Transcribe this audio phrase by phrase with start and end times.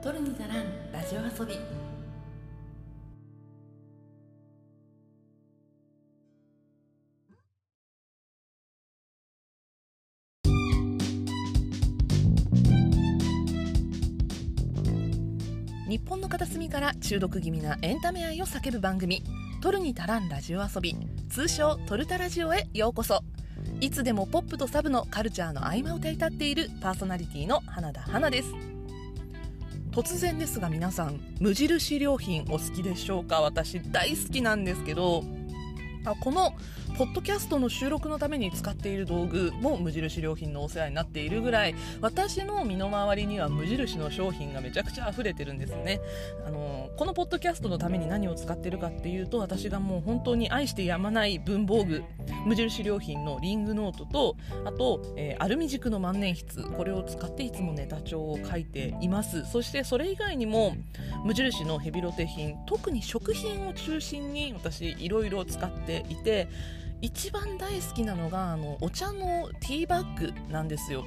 [0.00, 1.58] 取るに足らんラジオ遊び。
[15.88, 19.24] 日本の片隅から中毒気味なエンタメ愛を叫ぶ番組
[19.62, 20.94] 「取るに足らんラジオ遊び」
[21.28, 23.24] 通称「トルタラジオ」へようこそ。
[23.80, 28.77] いつでもポップとサブのカルチャーの合間を歌い立っているパーソナリティの花田花です。
[29.90, 33.40] 突然ですが皆さん無印良品お好きでしょうか？
[33.40, 35.24] 私大好きなんですけど
[36.04, 36.52] あこの
[36.98, 46.00] ポッドキャストの収録のために使っている道具も無印良品のお世話になっているぐらい私の身の回りには無印の商品がめちゃくちゃ溢れてるんですね。
[46.44, 52.02] あのこのポッドキャストのために何を使ってるかっていうと私がもう本当に愛してやまない文房具
[52.44, 59.44] 無印良品のリングノートとあと、えー、アルミ軸の万年筆これを使っていつもネタ帳を書いています。
[59.44, 60.74] そしてそれ以外にも
[61.24, 66.48] 無印のヘビロテ品特に食品を中心に私いろいろ使っていて
[67.00, 71.04] 一番大好きなのがあのお茶のティーバッグなんですよ。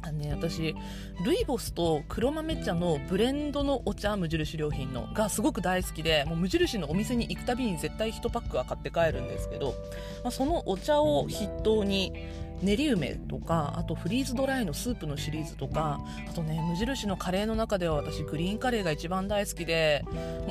[0.00, 0.76] あのね、私
[1.24, 9.74] ルイボスと黒豆茶のブレンドのお茶無印良品のがすごく大好きでもう無印のお店に行くたびに絶対1パックは買って帰るんですけど、
[10.22, 12.12] まあ、そのお茶を筆頭に
[12.62, 20.04] 練り梅とかあとフリーズドライのスープのシリーズとかあとね無印のカレーの中では私グリーンカレーが一番大好きで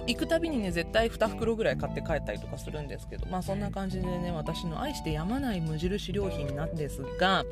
[0.08, 7.44] 行くたびにね絶対2袋ぐらい買って帰ったりとかするんですけどまあそんな感じでね私の愛してやまない無印良品なんですが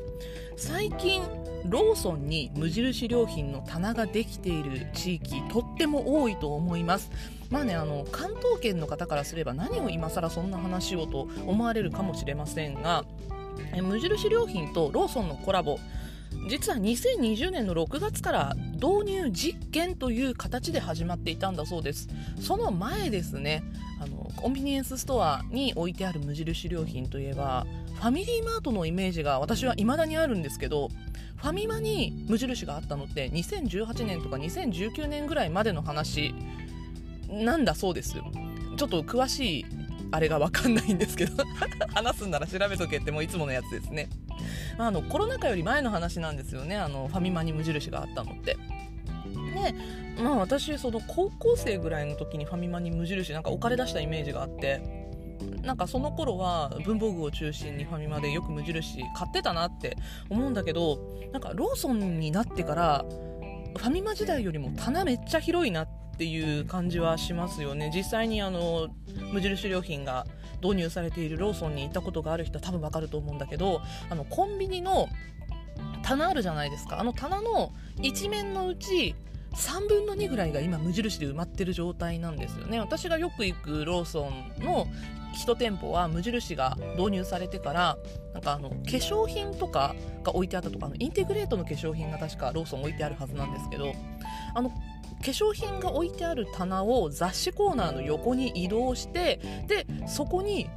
[0.56, 1.22] 最近
[1.64, 7.10] ローソンに無印良品の棚ができている地域とっても多いと思います。
[7.50, 13.04] まあねあの関東圏の方からすれば何を今更そんな話をと思われるかもしれませんが
[13.82, 15.78] 無印良品とローソンのコラボ。
[16.48, 22.08] 実は2020年の6月から導入実験という形で始まっていたんだそうです。
[22.40, 23.64] その前ですね
[24.00, 30.90] あのコンビニエンスストアに置いてある無印良品といえばファミリーマートのイメージが私は未だにあるんですけど
[31.36, 36.34] ファミマに無印があったのって2018年とか2019年ぐらいまでの話
[37.28, 39.66] なんだそうですちょっと詳しい
[40.10, 41.44] あれが分かんないんですけど。
[41.94, 44.08] 話すんなら調べとけってもういつものやつですね、
[44.78, 46.76] まあ、あのコロナ禍より前の話なんですよね。
[46.76, 48.54] あのファミマに無印があったのって。
[48.54, 49.74] で
[50.22, 55.06] まあ私その高校生ぐらいの時にファミマに無印なんか置かれ出したイメージがあって。
[55.62, 59.96] なんかその頃は文房具を中心にファミマでよく無印買ってたなって
[60.30, 60.98] 思うんだけど
[61.32, 63.04] なんかローソンになってから
[63.76, 67.90] ファミマ時代よりも棚めっちゃ広いなっていう感じはしますよね。
[67.94, 68.88] 実際にあの
[69.32, 70.26] 無印良品が
[70.62, 75.08] 導入されているローソンに行ったことがある人は多分わかると思うんだけどあのコンビニの
[76.02, 77.00] 棚あるじゃないですか。
[77.00, 77.72] あの棚の
[78.02, 79.14] 一面のうち
[79.54, 82.78] 3分の2ぐらいが今無印で埋まってる状態なんですよね。
[82.78, 84.86] 私がよく行くローソンの
[85.36, 87.98] 1店舗は無印が導入されてから
[88.32, 93.92] なんかあの化粧品とかが置いてあったとかあのインテグレートの化粧品が確かローソン置いてあるはずなんですけど
[94.54, 94.70] あの
[95.20, 100.68] 化粧品が置いてある棚を雑誌コーナーの横に移動してでそこに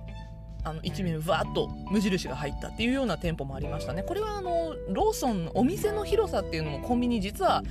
[0.64, 7.64] あの一面わーっと無印が入ったっていうような店舗もありましたねこれはあのローソンのお店の広さっていうのもコンビニ実は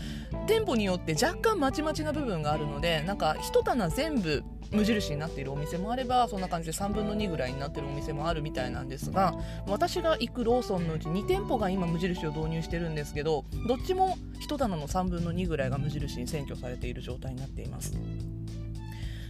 [0.47, 9.35] 店舗によって若干まちまちな部分があるのでなんか一棚全部無印になっているお店もあればそんな感じで3分の2ぐらいになっているお店もあるみたいなんですが
[9.67, 17.97] 私が行くローソンのうち2店舗が今無印を導入してるんですけどどっちも1棚の3分の2ぐらいが無印に占拠されている状態になっています。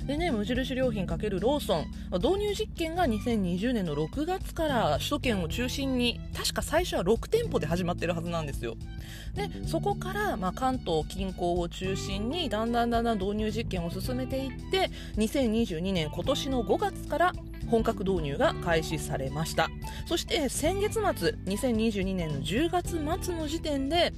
[0.08, 8.76] でね、無印良品×ローソン、導入実験が2020年の6月から首都圏を中心に、確か最初は6店舗で始まってるはずなんですよ。
[9.34, 17.34] で、そこから、まあ、関東近郊を中心に、だんだんだんだん導入実験を進めていって、2022年今年の5月から
[17.70, 19.68] 本格導入が開始されました
[20.06, 24.14] そして先月末2022年の10月末の時点で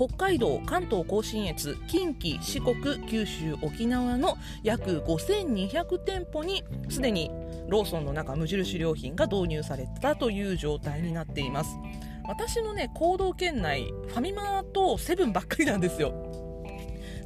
[0.00, 7.30] 北海道、関東甲信越、近畿、四国、九州、沖縄の約5200店舗にすでに
[7.68, 11.76] ローソンの中無印良品が導入されたという状態になっています。
[12.26, 16.14] 私のね行動圏内ファミマとセブンばっかりなんですよ。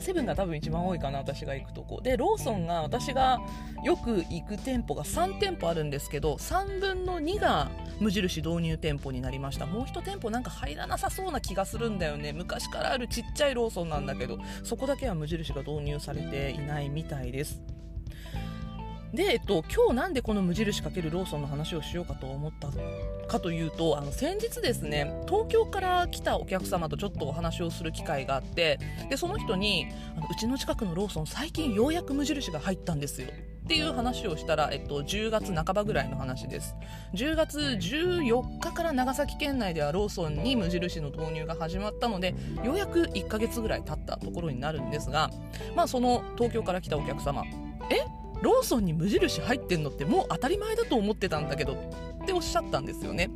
[0.04, 2.00] セブンが多分一番多いかな私が行くとこ。
[2.02, 3.40] でローソンが私が
[3.82, 7.70] よく行く店舗が3店舗あるんですけど3分の2が
[8.00, 9.66] 無印導入店舗になりました。
[9.66, 12.32] もう1店舗なんか入らなさそうな気がするんだよね。
[12.32, 17.62] 昔からあるちっちゃいローソンなんだけどそこだけは無印が導入されていないみたいです。
[19.14, 22.68] で、えっと、今日なんでこの無印×ローソンの話をしようかと思った
[23.28, 33.28] かというとあの先日ですね東京から来たお客様とちょっとお話をする機会があってでその人にあのうちの近くのローソン最近ようやく無印が入ったんですよ。
[33.28, 36.76] っていう話をしたら、えっと、10月半ばぐらいの話です。
[37.14, 45.30] 10月14日から長崎県内ではローソンに無印の導入が始まったのでようやく1ヶ月ぐらい経ったところになるんですが、
[45.74, 47.42] まあ、その東京から来たお客様
[47.90, 48.23] え？
[48.42, 51.74] ローソンに無印入ってんのってもう当たり前だと思ってたんだけど
[52.22, 53.30] っておっしゃったんですよね。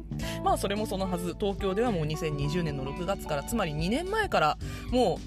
[0.45, 1.37] まあそれもそのはず。
[1.39, 4.59] 東京ではもう2020年の6月からつまり2年前から
[4.91, 5.19] も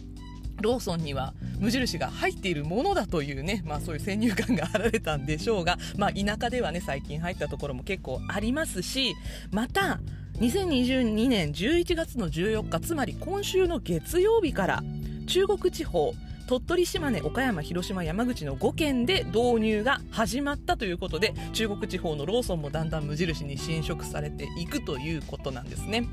[0.60, 9.16] うローソンには無印が入っているものだというね、まあそういう先入観があられたんでしょうが、まあ田舎ではね、最近入ったところも結構ありますし、
[9.52, 10.00] また、
[10.40, 14.84] 2022年11月の14日、つまり今週の月曜日から
[15.28, 16.14] 中国地方、
[16.52, 26.02] 鳥取、島根、岡山、広島、山口の5県で導入が始まったということで中国地方のローソンもだんだん無印に侵食されていくということなんですね。
[26.02, 26.10] ね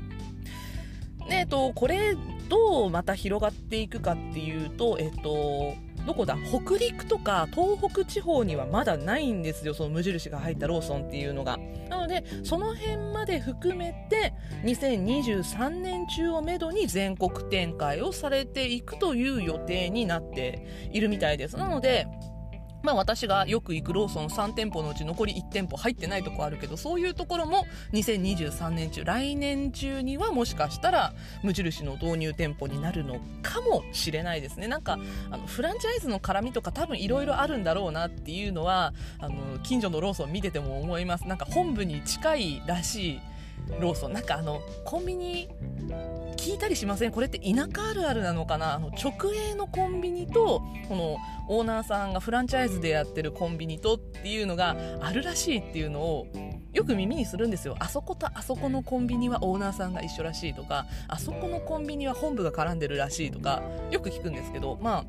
[1.29, 2.15] えっと、これ
[2.47, 5.73] どうまた広がっていくかっていうと、えっと、
[6.05, 6.37] どこだ？
[6.49, 9.73] 北陸とか東北地方にはまだないんですよ。
[9.73, 11.57] その無印が入ったローソンっていうのが。
[11.89, 21.57] なのでその辺まで含めて2023年中をめどに全国展開をされていくという予定になっているみたいです。
[21.57, 22.07] なので
[22.83, 34.67] まあ私がよく行くローソン3店舗のうち残り1店舗入ってないとこあるけど、そういうところも2023年中、来年中にはもしかしたら無印の導入店舗になるのかもしれないですね。
[34.67, 34.97] なんか、
[35.31, 41.27] あの、フランチャイズの絡みとか多分いろいろあるんだろうなっていうのは、あの、近所のローソン見てても思います。
[41.27, 43.21] なんか本部に近いらしい
[43.79, 44.13] ローソン。
[44.13, 45.49] なんかあの、コンビニ
[46.37, 47.11] 聞いたりしません？
[47.11, 48.75] これって田舎あるあるなのかな？
[48.75, 51.17] あの直営のコンビニとこの
[51.49, 56.27] オーナーさんがフランチャイズでやってるコンビニとっていうのがあるらしいっていうのを
[56.71, 57.75] よく耳にするんですよ。
[57.79, 63.61] あそことあそこのコンビニはオーナーさんが一緒らしいとかあそこのコンビニは本部が絡んでるらしいとか
[63.91, 65.05] よく聞くんですけどまあ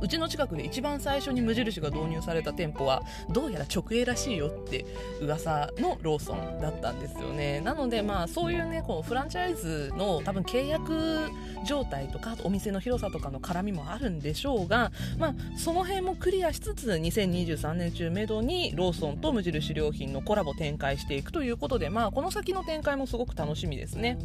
[0.00, 4.86] うちの近くで一番最初に無印が導入された店舗はどうやら直営らしいよって
[5.20, 7.60] 噂のローソンだったんですよね。
[7.60, 11.30] なのでまあそういうねこうフランチャイズの多分契約
[11.64, 24.18] 状態とかお店の広さとかの絡みもあるんでしょうがまあその辺もクリアしつつ2023年中めどにローソンと無印良品のコラボ展開していくということでまあこの先の展開もすごく楽しみですね。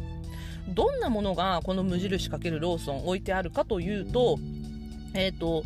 [0.68, 4.38] どんなものがこの無印×ローソン置いてあるかというと
[5.16, 5.64] えっ、ー、と、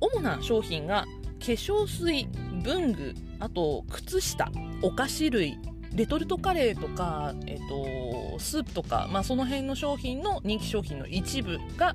[0.00, 1.06] 主な商品が
[1.40, 2.28] 化粧水、
[2.62, 4.50] 文具、あと靴下、
[4.82, 5.58] お菓子類、
[5.94, 11.94] レトルトカレーとか、え、ー、と、スープとか、まあ、その辺の商品の人気商品の一部が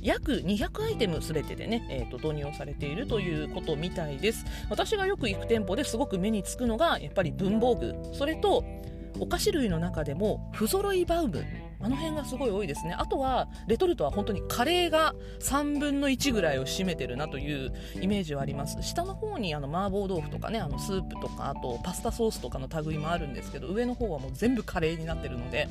[0.00, 4.44] 約200アイテム全てでね、えーと、導入されているということみたいです。
[4.70, 7.94] 私がよく行く店舗ですごく目につくのがやっぱり文房具。
[8.12, 8.64] それと
[9.18, 11.44] お菓子類の中でも不揃いバウム。
[11.84, 12.94] あの辺がすごい多いですね。
[12.98, 18.82] あとはレトルトは本当にカレーが3分の1ぐらいを占めてるなというイメージはあります。
[18.82, 25.68] 下の方にあの麻婆豆腐とかねあのスープとかあとパスタソースとかの類もあるんですけど上の方はもう全部カレーになってるので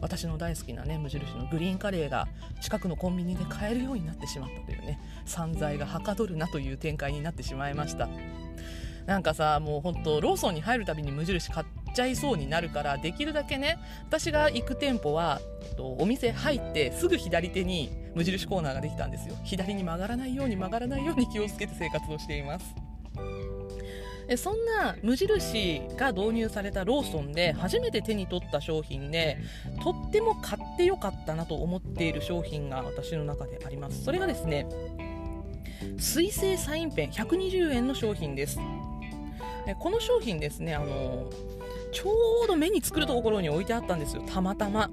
[0.00, 2.28] 私の大好きなね無印のグリーンカレーが
[2.60, 8.08] 近くのコンビニで買えるようになってしまったというね散財がはかどるなという展開になってしまいました。
[9.06, 19.34] なんかさもう本当ローソンに入るたびに無印買ってちゃいそうになるからできるだけね私が行く店舗は、えっと、お店入ってすぐ左手に無印コーナーができたんですよ。
[19.44, 22.74] 左に曲がらないように曲がらないように気をつけて生活をしています。
[24.36, 29.38] そんな無印が導入されたローソンで初めて手に取った商品で
[29.82, 34.02] とっても買ってよかったなと思っている商品が私の中であります。
[34.02, 34.66] それがですね
[35.98, 38.58] 水性サインペン120円の商品です。
[39.80, 41.28] この商品ですねあの
[41.96, 42.10] ちょ
[42.44, 44.22] うど目に作るところに置いてあったんですよ。
[44.26, 44.90] たまたま。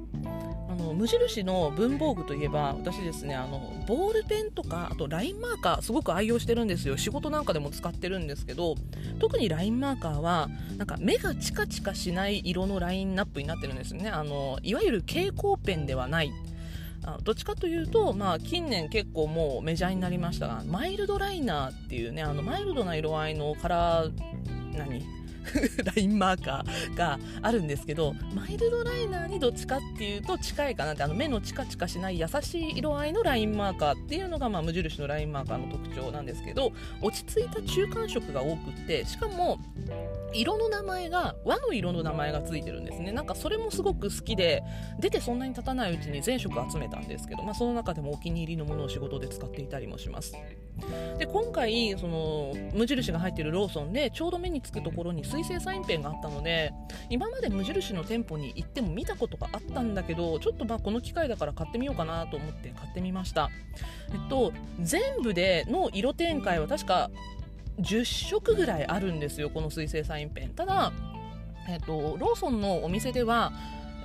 [0.69, 6.95] あの無印の文房具といえば私ですねあのボールペンとかあとラインマーカーすごく愛用してるんですよ。
[6.95, 8.75] 仕事なんかでも使ってるんですけど
[9.19, 14.09] 特にラインマーカーはなんか目がチカチカしない色のラインナップになってるんですよね。
[14.09, 16.31] あのいわゆる蛍光ペンではない。
[17.03, 25.22] あどっちかというと、まあ、近年結構もうメジャーになりましたがマイルドライナーっていうねあのマイルドな色合いのカラー何？
[25.83, 36.71] ラインマーカーがあるんですけどマイルドライナーにどっちかっていうと近いかなってあの目のチカチカしない優しい色合いのラインマーカーっていうのが、まあ、無印のラインマーカーの特徴なんですけど
[37.01, 39.59] 落ち着いた中間色が多くってしかも
[40.33, 43.11] 色の名前が和の色の名前がついてるんですね。
[43.11, 44.63] なんかそれもすごく好きで
[44.99, 50.35] 出てそんなに経たないうちに全色集めたんですけど、まあ、その中でもお気に入りのものを仕事で使っていたりもします。
[51.17, 56.73] で今回その無印が入っているローソンでちょうど目につくところに水性サインペンがあったので
[57.09, 63.49] 今まで無印の店舗に行っても見たことがあったんだけどちょっとまあこの機会だから買ってみようかなと思って買ってみました。
[64.13, 67.09] えっと全部での色展開は確か
[67.79, 70.49] 10色ぐらいあるんですよこの水性サインペン。
[70.49, 70.93] ただ、
[71.67, 73.51] えっと、ローソンのお店では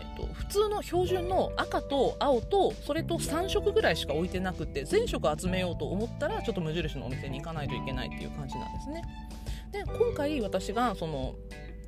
[0.00, 9.02] えっと、普通の標準の赤と青とそれと3色ぐらいしか置いてなくて全色集めようと思ったらちょっと無印のお店に行かないといけないっていう感じなんですね。
[9.72, 11.34] で今回私がその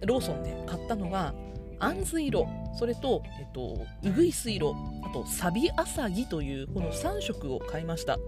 [0.06, 1.34] ローソンで買ったのが
[1.78, 2.46] あんず色
[2.78, 8.18] それと、えっと、うぐいす色あとサビアサギというこの3色を買いました。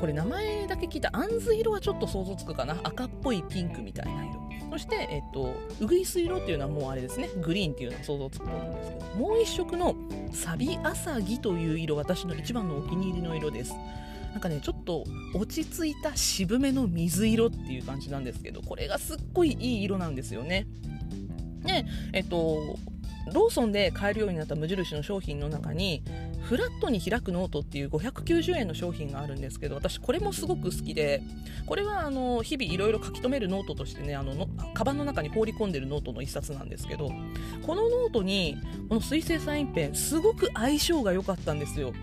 [0.00, 2.78] これ名前だけ聞いたあんず色はちょっと想像つくかな。
[2.82, 4.46] 赤っぽいピンクみたいな色。
[4.70, 7.28] そして、えっと、うぐいす色っていうのはもうあれですね。
[7.42, 9.94] グリーンっていうのは想像つくと思うんですけどもう一色の
[10.32, 13.74] サビアサギという色私の一番のお気に入りの色です。
[14.36, 20.66] なんかねちょっと落ち着いた渋めの水色っていう感じなんですけどこれがすっごいいい色なんですよね。
[21.64, 22.76] で、えっと、
[23.32, 26.02] ローソンで買えるようになった無印の商品の中に
[26.42, 31.22] フラットに開くノートっていう590円の商品があるんですけど私これもすごく好きで
[31.64, 37.10] これはあの日々いろいろ書き留めるノートとしてねあののカバンの中に放り込んでるノートの一冊なんですけど
[37.66, 38.58] このノートに
[38.90, 41.94] この水性サインペンすごく相性が良かったんですよ。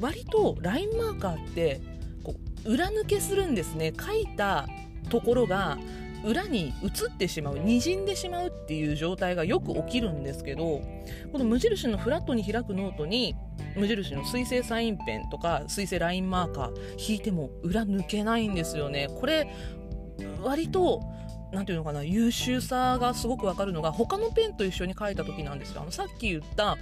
[0.00, 1.80] 割とラインマーカーって
[2.22, 2.34] こ
[2.66, 3.92] う裏抜けするんですね。
[3.98, 4.66] 書いた
[5.08, 5.78] ところが
[6.24, 10.82] 裏に写ってしまう滲んでしまうっていう状態がよく起きるんですけど
[11.32, 13.34] この無印のフラットに開くノートに
[13.74, 19.08] 無印の水性サインペンとか水性ラインマーカー引いても裏抜けないんですよね。
[19.18, 19.50] これ
[20.42, 21.00] 割と
[21.52, 25.82] 何ていうのかな優秀さがすごくわかるのが他のペンと一緒に書いた時なんですよ。
[25.82, 26.76] あのさっき言った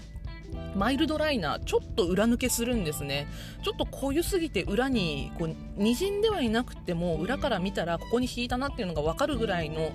[0.74, 3.26] マイルドライナーちょっと裏抜けするんですね。
[3.62, 5.48] ちょっと濃ゆすぎて裏にこう
[5.80, 9.92] 滲んではいなくても裏から見たらここに引いたなっていうのが分かるぐらいの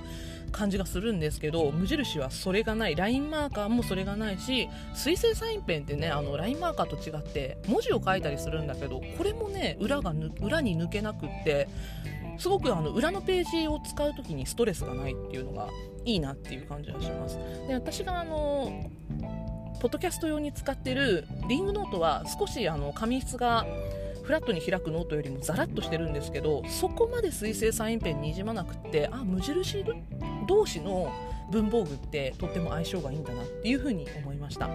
[0.51, 2.95] 感じがするんですけど無印はそれがない。
[2.95, 11.67] ラインマーカーもそれがないし水性サインペンってねあのラインマーカーと違って文字を書いたりするんだけどこれもね裏が裏に抜けなくって
[12.37, 15.69] すごくあの裏のページを使う時にストレスがないっていうのが
[16.05, 17.37] いいなっていう感じがします。
[17.67, 18.89] で私があの
[19.83, 23.65] ポッドキャスト用に使ってるリングノートは少しあの紙質が
[24.23, 29.83] フラットに開くノートよりもザラッとしてるんですけどそこまで水性サインペンにじまなくってあ無印
[30.47, 31.11] 同士の
[31.51, 34.69] 文房具ってとっても相性がいいんだなっていうふうに思いました。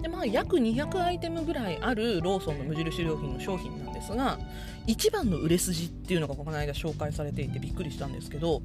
[0.00, 4.38] でまあ約200アイテムぐらいあるローソンの無印良品の商品なんですが
[4.86, 8.62] 一番の売れ筋っていうのがこの間紹介されていてびっくりしたんですけど、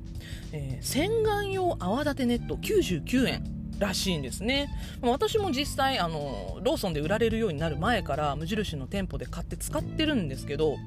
[0.53, 3.58] えー、洗顔用泡立てネット99円。
[3.79, 4.69] らしいんですね。
[5.01, 10.77] 私も実際あのローソンで売られるようになる前から無印の店舗で買って使ってるんですけど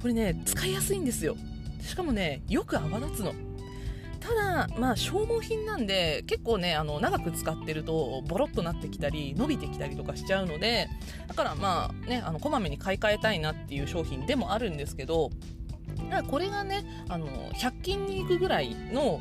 [0.00, 1.36] これね使いやすいんですよ。
[1.80, 3.34] しかもねよく泡立つの。
[4.20, 10.88] ただまあ消耗品なんで結構ねあの長く使ってるとボロッとなってきたり伸びてきたりとかしちゃうので
[11.28, 15.30] だからまあねあのこまめに買い替えたいなっていう商品でもあるんですけど
[16.28, 19.20] これがねあの100均に行くぐらいの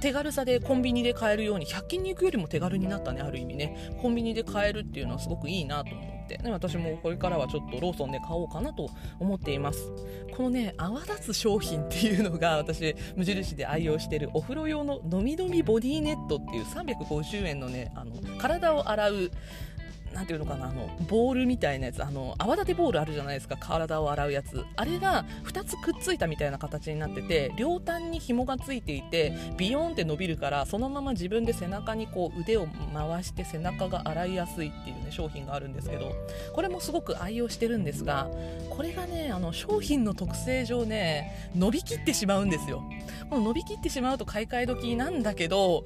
[0.00, 3.94] 手軽さでコンビニで買えるように100均に行くよりも手軽になったねある意味ね。
[4.00, 8.88] コンビニで買えるっていうのはすごくいいなと思って、ね、私もこれからはちょっとローソンで買おうかなと
[9.18, 9.90] 思っています。
[10.36, 19.30] このね泡立つ商品っていうのが私無印で愛用してるお風呂用ののみのみボディネットっていう350円のねあの体を洗う
[20.12, 24.64] なんていうのかなあのボールみたいなやつあの泡立てボールあるじゃないですか体を洗うやつ。
[24.76, 36.12] あれが2つくっついたみたいな形になってて両端に紐がついていてビヨーンって伸びるからそのまま自分で背中にこう腕を回して背中が洗いやすいっていうね商品があるんですけど
[36.52, 38.28] これもすごく愛用してるんですが
[38.70, 42.82] これがねあの商品の特性上ね伸びきってしまうんですよ。
[43.28, 45.84] この伸びきってしまうと買い替え時なんだけど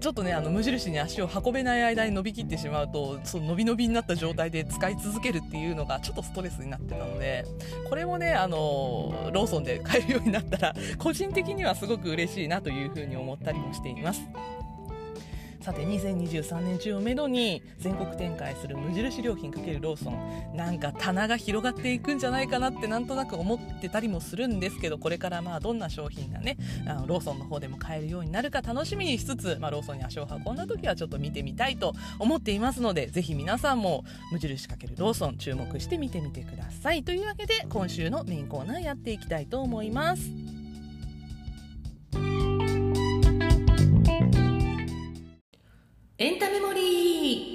[0.00, 7.44] ちょっとねあの無印に足を運べない間に伸びきってしまうとその伸び伸びになった状態で使い続けるっていうのがちょっとストレスになってたので
[7.88, 14.22] これもねあのローソンで買えるようになったら個人的にはすごく嬉しいなというふうに思ったりもしています。
[15.64, 40.63] さて2023年中をめどに全国展開する無印良品×ローソンなんか棚が広がっていくんじゃないかなってなんとなく思ってたりもするんですけどこれからまあどんな商品がねあのローソンの方でも買えるようになるか楽しみにしつつ、まあ、ローソンに足を運んだ時はちょっと見てみたいと思っていますのでぜひ皆さんも無印×ローソン注目して見てみてくださいというわけで今週のメインコーナーやっていきたいと思います。
[46.16, 47.50] エンタメモリ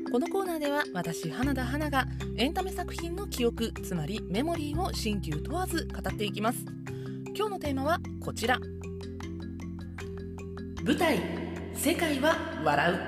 [0.00, 2.06] ーこのコーナーでは私花田花が
[2.38, 6.64] エンタメ作品の記憶つまりメモリーを新旧問わず語っていきます。
[7.36, 8.58] 今日のテーマはこちら。
[10.86, 11.20] 舞台
[11.76, 12.98] 「世界は笑う」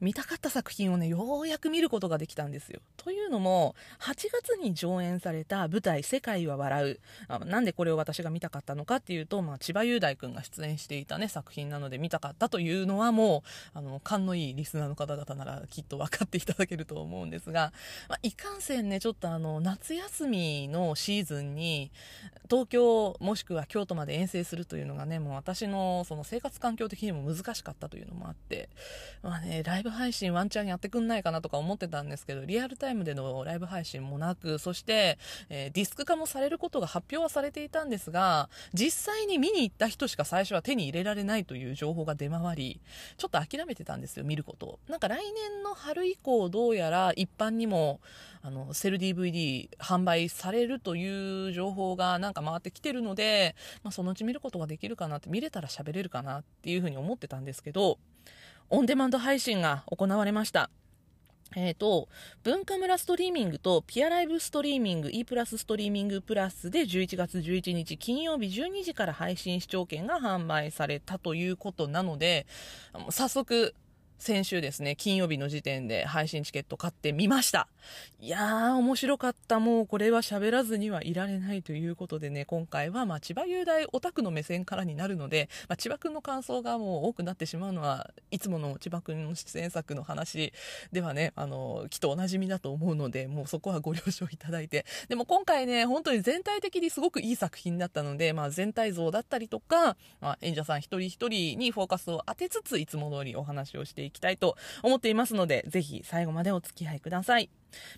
[0.00, 2.80] 見たかった作品をね、ようやく見ることができたんですよ。
[2.96, 7.00] というのも、8月に上演された舞台、世界は笑う。
[7.28, 13.42] あなんでこれを私が見たかったのかっていうと、まあ、千葉雄大君が出演していたね、作品なので見たかったというのはも
[13.74, 17.72] う、あの、勘のいいリスナーの方々ならきっと分かっていただけると思うんですが、
[18.08, 21.90] まあ、いかんせんね、ちょっとあの、夏休みのシーズンに、
[22.48, 28.68] 東京もしくは京都まで遠征するというのがね、もう私のその生活環境的にも難しかったというのもあって、
[29.22, 35.18] まあね、ライブ配信ワンチャンやってくんないかなとか思ってたんですけど、リアルタイムでのライブ配信もなく、そして、
[35.48, 42.80] えー、ディスク化もされることが発表はされていたんですが、実際に見に行った人しか最初は手に入れられないという情報が出回り、
[43.16, 44.78] ちょっと諦めてたんですよ、見ること。
[44.88, 48.00] なんか来年の春以降、どうやら一般にも、
[48.42, 57.98] あの、セル DVD 販売されるという情報がなんか回ってきてるので、まあ、そのうち見ることができるかなって、見れたら喋れるかなっていうふうに思ってたんですけど、
[58.70, 60.70] オンデマンド配信が行われました。
[61.56, 62.08] えっ、ー、と、
[62.44, 72.46] 文化村ストリーミングとピアライブストリーミング E プラスストリーミングプラスで11月11日金曜日12時から配信視聴券が販売されたということなので、
[73.08, 73.74] 早速
[74.20, 77.68] 先週ですね、金曜日の時点で配信チケット買ってみました。
[78.20, 79.58] いやー、面白かった。
[79.60, 90.52] もうこれは喋らずにはいられないということでね、今回はまあ千葉雄大オタクの目線からになるので、まあ、千葉くんの感想がもう多くなってしまうのは、いつもの千葉くんの出演作の話
[90.92, 94.84] ではね、あの、きっとお馴染みだと思うので、もうそこはご了承いただいて。
[95.08, 107.48] でも今回ね、本当に全体的にすごくいい作品だったので、まあ全体像だったりとか、まあ演者さん一人一人にフォーカスを当てつつ、いつも通りお話をしていいきたいと思っていますので、ぜひ最後までお付き合いください。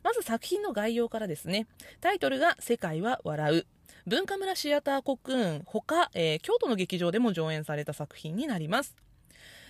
[0.02, 1.66] まず作品の概要からですね。
[2.00, 3.66] タイトルが世界は笑う。
[4.06, 8.94] 文化村シアターコックーン、他、えー、京都の劇場でも上演された作品になります。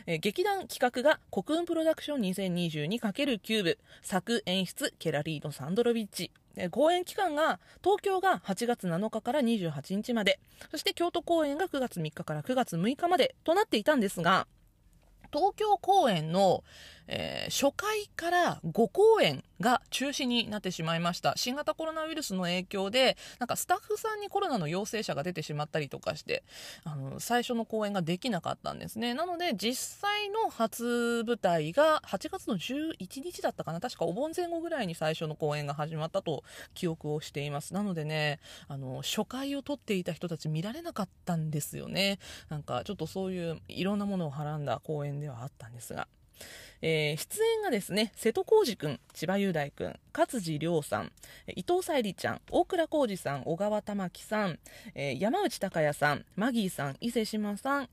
[0.07, 10.39] えー、劇団企画がコクーンプロダクション 2022× キューブ作演出ケラリーノ・サンドロビッチえ公演期間が東京が8月7日から28日まで
[10.71, 14.47] そして京都公演が9月3日から9月6日までとなっていたんですが
[15.33, 16.63] 東京公演の、
[17.09, 21.35] えー、初回から5公演が中止になってしまいました。
[21.37, 26.43] 新型コロナウイルスの影響で、なんかスタッフさんにコロナの陽性者が出てしまったりとかして、
[26.85, 29.15] あの、最初の公演ができなかったんですね。
[29.15, 37.75] なので、実際の初舞台が8月の11日だったかな確かお盆前後ぐらいに最初の公演が始まったと記憶をしています。
[37.75, 42.19] なのでね、あの、初回を撮っていた人たち見られなかったんですよね。
[42.49, 46.09] なんか、ちょっとそういういろんなものをはらんだ公演ではあったんですが。
[46.83, 51.13] えー、出演がですね、瀬戸康史くん、千葉雄大くん、勝地涼さん、
[51.55, 54.59] 伊藤沙莉ちゃん、大倉浩二さん、小川玉樹さん、
[54.95, 57.89] えー、山内隆也さん、マギーさん、伊勢志麻さん、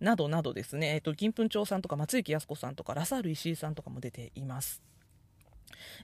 [0.00, 4.82] などなどですね、えっ、ー、と、銀粉町さんとか松雪靖子さんとかラサール石井さんとかも出ています。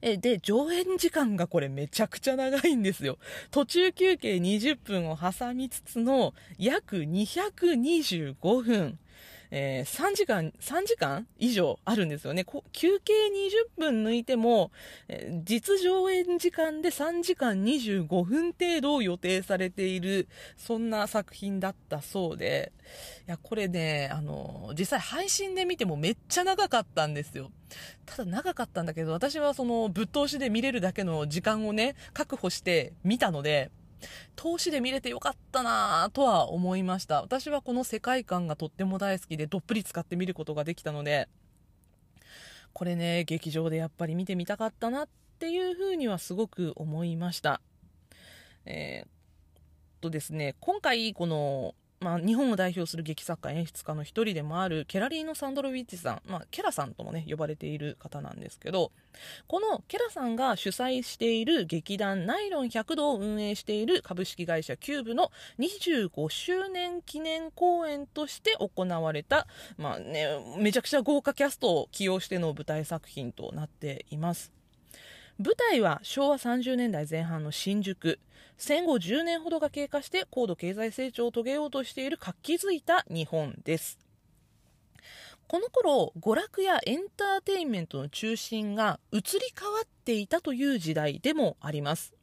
[0.03, 3.19] えで、上演時間がこれめちゃくちゃ長いんですよ。
[3.51, 8.99] 途中休憩20分を挟みつつの約225分。
[9.57, 12.45] えー、3時間、3時間以上あるんですよね。
[12.73, 13.13] 休憩
[13.77, 14.73] 20分抜いても、
[15.07, 22.73] えー、実上演時間で3時間25分程度を予定されている、そんな作品だったそうで、
[23.29, 27.53] いや、これね、あの、実際配信で見てもめっちゃ長かったんですよ。
[28.07, 33.71] ただ長かったんだけど、私はそのぶっ通しで見れるだけの時間をね、確保して見たので、
[34.37, 37.23] 投資で見れてよかったなとは思いました。
[37.23, 41.29] 私はこの世界観がとっても大好きで、どっぷり使って見ることができたので、
[42.73, 47.61] これね、劇場でやっぱり見てみたかったなっていうふうにはすごく思いました。
[48.67, 58.93] えー、とですね、今回このまあ、日本を代表する劇作家演出家の一人でもあるケラリーノ・サンドロウィッチさん、まあ、ケラさんともね呼ばれている方なんですけど
[59.47, 69.47] このケラさんが主催している劇団ナイロン100度を運営している株式会社キューブの25周年記念公演として行われた、
[69.79, 74.64] まあね、めちゃくちゃ豪華キャストを起用しての舞台作品となっています。
[75.41, 78.21] 舞台は昭和30年代前半の新宿。
[78.57, 83.99] 戦後10年ほどが経過して高度経済成長を遂げようとしている活気づいた日本です。
[85.49, 89.23] この頃娯楽やエンターテインメントの中心が移り
[89.61, 92.15] 変わっていたという時代でもあります。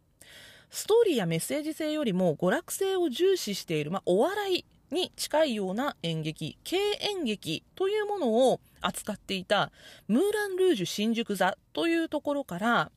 [0.69, 9.69] ストーリーやメッセージ性よりも娯楽性を重視している、まあ、お笑いに近いような演劇、軽演劇というものを扱っていた
[10.07, 12.91] ムーラン・ルージュ新宿座というところから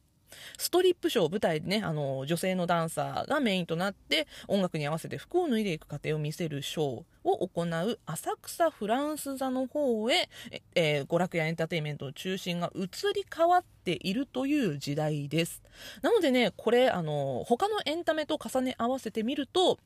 [0.59, 10.29] ストリップショー、舞台でね、あの、女性のダンサーがメインとなって、音楽に合わせて服を脱いでいく過程を見せるショーを行う浅草フランス座の方へ、
[10.75, 15.63] えー、娯楽やエンターテインメントの中心が移り変わっているという時代です。
[16.03, 19.79] なのでね、これ、あの、他のエンタメと重ね合わせてみると、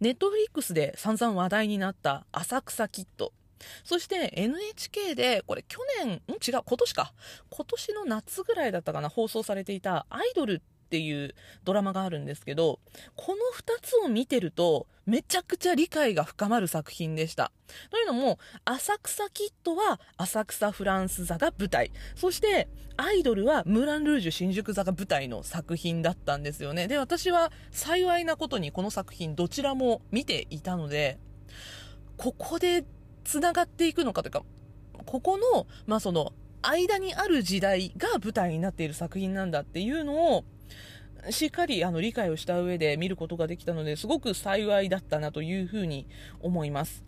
[0.00, 3.32] ネットフリックスで散々話題になった浅草キッド。
[3.84, 6.32] そして NHK で、これ去年、ん？
[6.32, 7.12] 違う、今年か。
[7.50, 12.80] 今年の夏ぐらいだったかな、放送されていたアイドルっていうドラマがあるんですけど、
[13.16, 17.50] この2つを見てると、めちゃくちゃ理解が深まる作品でした。
[17.90, 21.90] というのも、浅草キッドは浅草フランス座が舞台。
[22.14, 26.88] そして、アイドルはムーラン・ルージュ新宿座が舞台の作品だったんですよね。
[26.88, 31.18] で、私は幸いなことにこの作品どちらも見ていたので、
[32.18, 32.84] ここで
[33.24, 34.42] 繋がっていくのかというか、
[35.06, 36.32] ここの、まあその、
[36.62, 40.44] 間にある時代が舞台になっている作品なんだっていうのを、
[41.30, 46.08] しっかりあの理解をした上で見ることができたのですごく幸いだったなというふうに
[46.40, 47.04] 思います。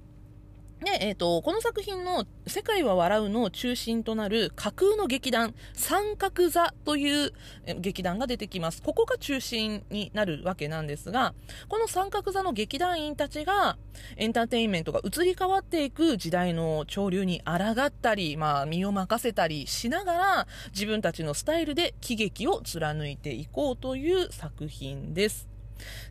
[0.80, 7.32] で、えっ、ー、と、この作品の世界は笑うの中心となる架空の劇団、三角座という
[7.78, 8.82] 劇団が出てきます。
[8.82, 11.34] ここが中心になるわけなんですが、
[11.68, 13.78] この三角座の劇団員たちが
[14.16, 25.53] エンターテインメントが移り変わっていく時代の潮流に抗ったり、まあ身を任せたりしながら自分たちのスタイルで喜劇を貫いていこうという作品です。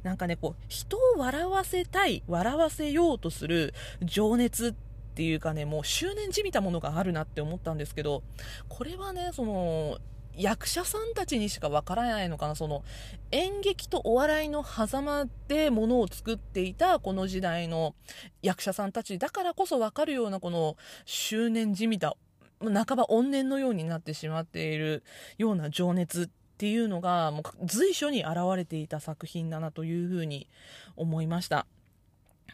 [0.03, 3.73] なんかね、こう、人を笑わせたい、笑わせようとする
[4.03, 4.73] 情熱っ
[5.15, 8.23] ていうかね、もう執念じみたものがあるなって思ったんですけど、
[8.69, 9.97] これはね、その、
[10.35, 12.83] 役者さんたちにしかわからないのかな、その
[13.31, 17.95] 演劇とお笑いの狭間でものを作っていたこの時代の
[18.41, 22.15] 役者さんたちだからこそわかるようなこの執念じみた
[22.59, 25.03] 半ば怨念のようになってしまっている
[25.37, 26.29] ような情熱
[26.63, 30.47] っていうのがもう随所に現れていた作品だなというふうに
[30.95, 31.65] 思いました。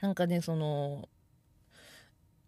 [0.01, 1.07] なんかねその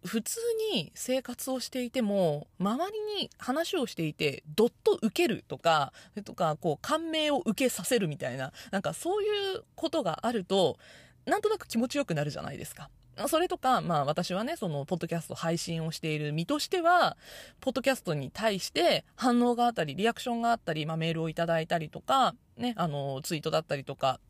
[0.04, 0.40] 普通
[0.72, 5.92] に生活をしていても周りに話をしていてどっと受けるとか
[6.24, 10.78] とかこう感銘を受けさせるみたいななんかそういうことがあると
[11.26, 12.90] なんとなく気持ちよくなるじゃないですか。
[13.28, 17.16] それとか、まあ私はね、その、ポッドキャスト配信をしている身としては、
[17.60, 24.20] ポッドキャストに対して反応があったり、リアクションがあったり、まあメールをいただいたりとか、ね、あの、ツイートだったりとか、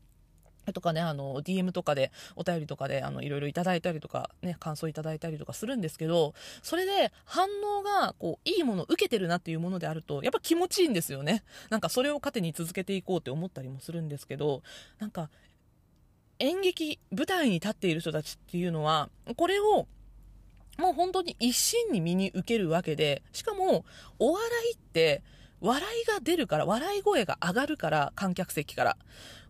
[0.71, 11.43] とかね、あの、DM とかで、お便りとかで、あの、いろいろいただいたりとか、ね、感想いただいたりとかするんですけど、それで反応が、こう、いいものを受けてるなっていうものであると、やっぱ気持ちいいんですよね。
[11.69, 14.61] なんかそれを糧に続けていこうって思ったりもするんですけど、
[14.99, 15.29] なんか、
[16.39, 19.87] 演劇、舞台に立っている人たちっていうのは、これを、
[20.77, 23.85] もう本当に一心に身に受けるわけで、しかも、
[24.19, 25.23] お笑いって、
[25.61, 28.97] 笑いが出るから、笑い声が上がるから、観客席から。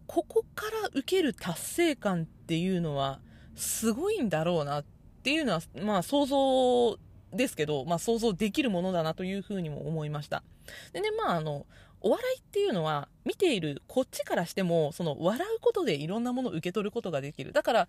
[0.06, 3.19] ここから受ける達成感っていうのは、
[3.56, 4.86] すごいんだろうなっ
[5.24, 6.98] ていうのは、まあ想像
[7.32, 10.43] ですけど、まあ想像できるものだなというふうにも思いました。
[10.91, 11.65] でね、まああの、
[12.04, 17.54] お笑いっていうのは見ているこっちからしてもその笑うことでいろんなものを受け取ることができる。
[17.54, 17.88] だから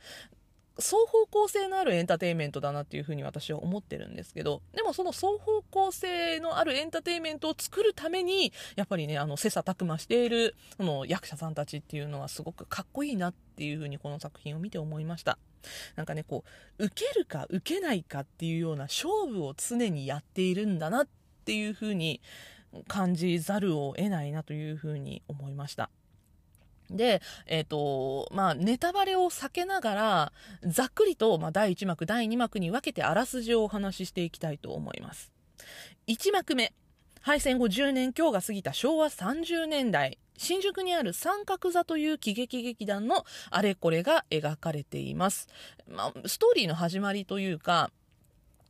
[0.79, 15.39] 双方向性のあるエンターテインメントだなっていうふうに私は思ってるんですけどでもその双方向性のあるエンターテインメントを作るためにやっぱりねあの切磋琢磨しているその役者さんたちっていうのはすごくかっこいいなっていうふうにこの作品を見て思いました。
[15.97, 16.45] なんかねこ
[16.79, 21.09] う受けるか受けないかっていうような勝負を常にやっているんだなっ
[21.45, 22.21] ていうふうに
[22.89, 25.91] 感じざるを得ないなというふうに思いました。
[26.91, 30.33] で、えっ、ー、と、まあ、ネタバレを避けながら、
[30.65, 35.33] ざっくりと、まあ、第1幕、第2幕に分けてあらすじをお話ししていきたいと思います。
[36.07, 36.73] 1幕目、
[37.21, 45.49] 敗戦後10年今日が過ぎた昭和30年代、新宿にある三角座という喜劇劇団のあれこれが描かれています。
[45.89, 47.91] まあ、ストーリーの始まりというか、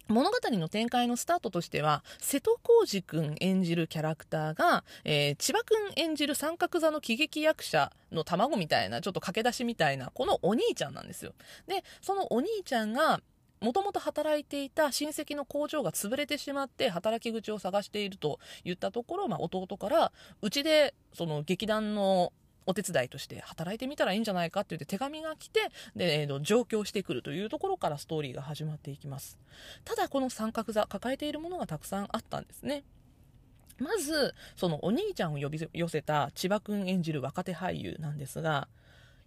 [0.09, 11.33] 物語の展開のスタートとしては、瀬戸康史くん演じるキャラクターが、えー、千葉くん演じる三角座の喜劇役者の卵みたいな、ちょっと駆け出しみたいな、このお兄ちゃんなんですよ。
[11.67, 13.21] で、そのお兄ちゃんが、
[13.61, 20.13] もともと働いていた親戚の工場が潰れてしまって働き口を探していると言ったところ、まあ、弟から
[20.43, 22.33] うちでその劇団の
[22.67, 25.61] お手伝いとして働いてみたらいいんじゃないかって言って手紙が来て、
[25.97, 29.39] で、えー、上京してくるというところからストーリーが始まっていきます。
[29.85, 32.85] ただこの三角座、抱えているものがたくさんあったんですね。
[33.79, 38.69] まず、そのお兄ちゃんを呼び寄せた千葉くん演じる若手俳優なんですが、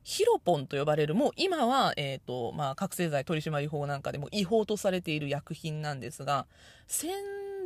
[0.04, 6.48] ヒロポンと呼ばれる、もう今は、え、ー、と、まあ、覚醒剤取締法なんかでも違法とされている薬品なんですが、
[6.88, 7.12] 戦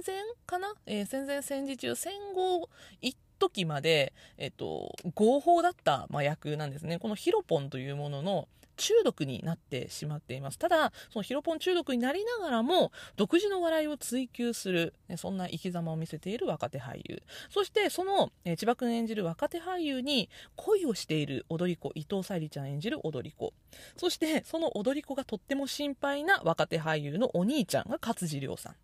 [0.06, 0.16] 前
[0.48, 2.68] かな、えー、戦前戦時中、戦後、
[3.00, 7.00] 一時まで、えっ、と、合法だった麻薬なんですね。
[7.00, 10.58] このヒロポンというものの、中毒になってしまっています。
[10.58, 17.22] ただ、そのヒロポン中毒になりながらも、独自の笑いを追求する、そんな生き様を見せている若手俳優。
[17.50, 23.54] そして、その、え千葉君演じる若手俳優に恋をしている踊り子、伊藤沙莉ちゃん演じる踊り子。
[23.98, 28.76] そして、その踊り子がとっても心配な若手俳優のお兄ちゃんが勝地涼さん。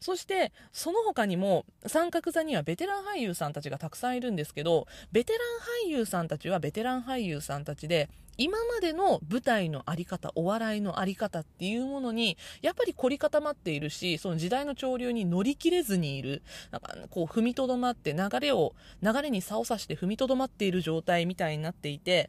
[0.00, 22.28] そして、その他にも、三角座にはベテラン俳優さんたちがたくさんいるんですけど、ベテラン俳優さんたちはベテラン俳優さんたちで、今までの舞台の在り方、お笑いの在り方っていうものに、やっぱり凝り固まっているし、その時代の潮流に乗り切れずにいる、なんかこう踏みとどまって流れを、流れに差をさして踏みとどまっている状態みたいになっていて、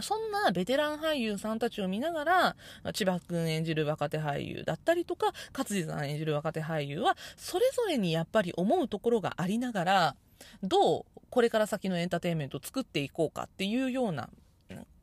[0.00, 2.56] そんなベテラン俳優さんたちを見ながら、
[2.92, 10.16] 千葉くん演じる若手俳優だったりとか、勝地さん演じる若手俳優は、それぞれにやっぱり思うところがありながら、
[10.62, 14.28] どうこれから先のエンターテインメントを作っていこうかっていうような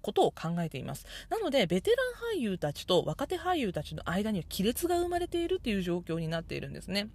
[0.03, 1.07] ことを考えています。
[1.29, 1.97] なので、ベテラ
[2.35, 7.07] ン俳優たちと若手俳優たちの間には亀裂が生まれているという状況になっているんですね。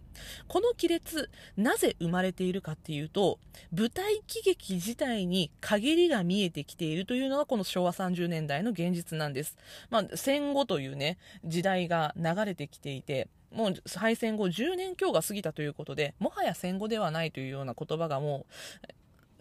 [0.49, 3.39] この亀裂、なぜ生まれているかっていうと、
[3.73, 9.57] 舞台喜劇自体に陰りが見えてきているというのがこの昭和30年代の現実なんです。
[9.91, 18.47] まあ、戦後というね、時代が流れてきていて、もう敗戦後10年強が過ぎたということで、もはや戦後ではないというような言葉がも
[18.83, 18.87] う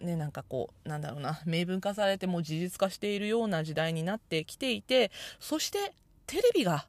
[0.00, 5.92] ね、なんかこう、なんだろうな、明文化されても事実化しているような時代になってきていて、そして
[6.26, 6.86] テレビが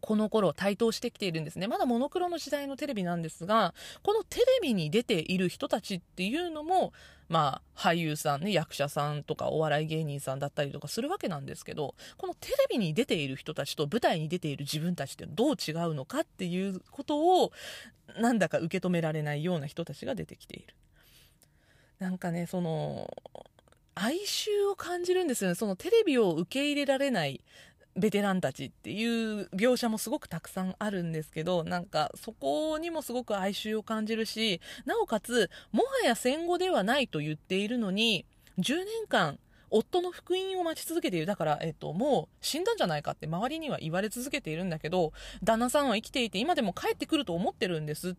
[0.00, 1.66] この頃台頭してきているんですね。
[1.66, 6.92] まだモノクロの時代のテレビなんですが、このテレビに出ている人たちっていうのも、
[7.28, 17.52] まあ、俳優さんね、役者さんとかお笑い芸人さんだったりとかするわけなんですけど、このテレビに出ている人たちと舞台に出ている自分たちってどう違うのかっていうことを、
[18.18, 20.74] なんだか受け止められないような人たちが出てきている。
[22.00, 23.08] なんかね、その、
[23.94, 25.54] 哀愁を感じるんですよね。
[25.54, 27.44] そのテレビを受け入れられない
[27.94, 38.24] ベテランたちっていう描写もすごくたくさんあるんですけど、なんかそこにもすごく哀愁を感じるし、なおかつ、もはや戦後ではないと言っているのに、
[38.58, 41.26] 10年間、夫の復員を待ち続けている。
[41.26, 48.14] だから、えっと、もう死んだんじゃないかって周りには言われ続けているんだけど、旦那さんは生きていて今でも帰ってくると思ってるんですっ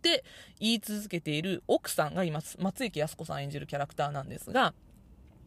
[0.00, 0.24] って
[0.58, 2.56] 言い続けている奥さんがいます。
[2.58, 4.72] 松雪靖子さん演じるキャラクターなんですが、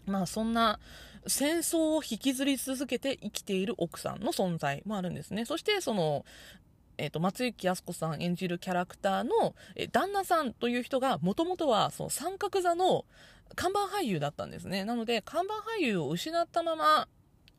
[0.05, 0.79] まあそんな
[1.25, 5.45] 戦争を引きずり続けて生きている奥さんの存在もあるんですね。
[5.45, 6.23] そしてその、
[6.99, 13.05] えーと、松雪靖子さん演じるキャラクターの、え旦那さんという人がもともとはその三角座の
[13.55, 14.85] 看板俳優だったんですね。
[14.85, 17.07] なので看板俳優を失ったまま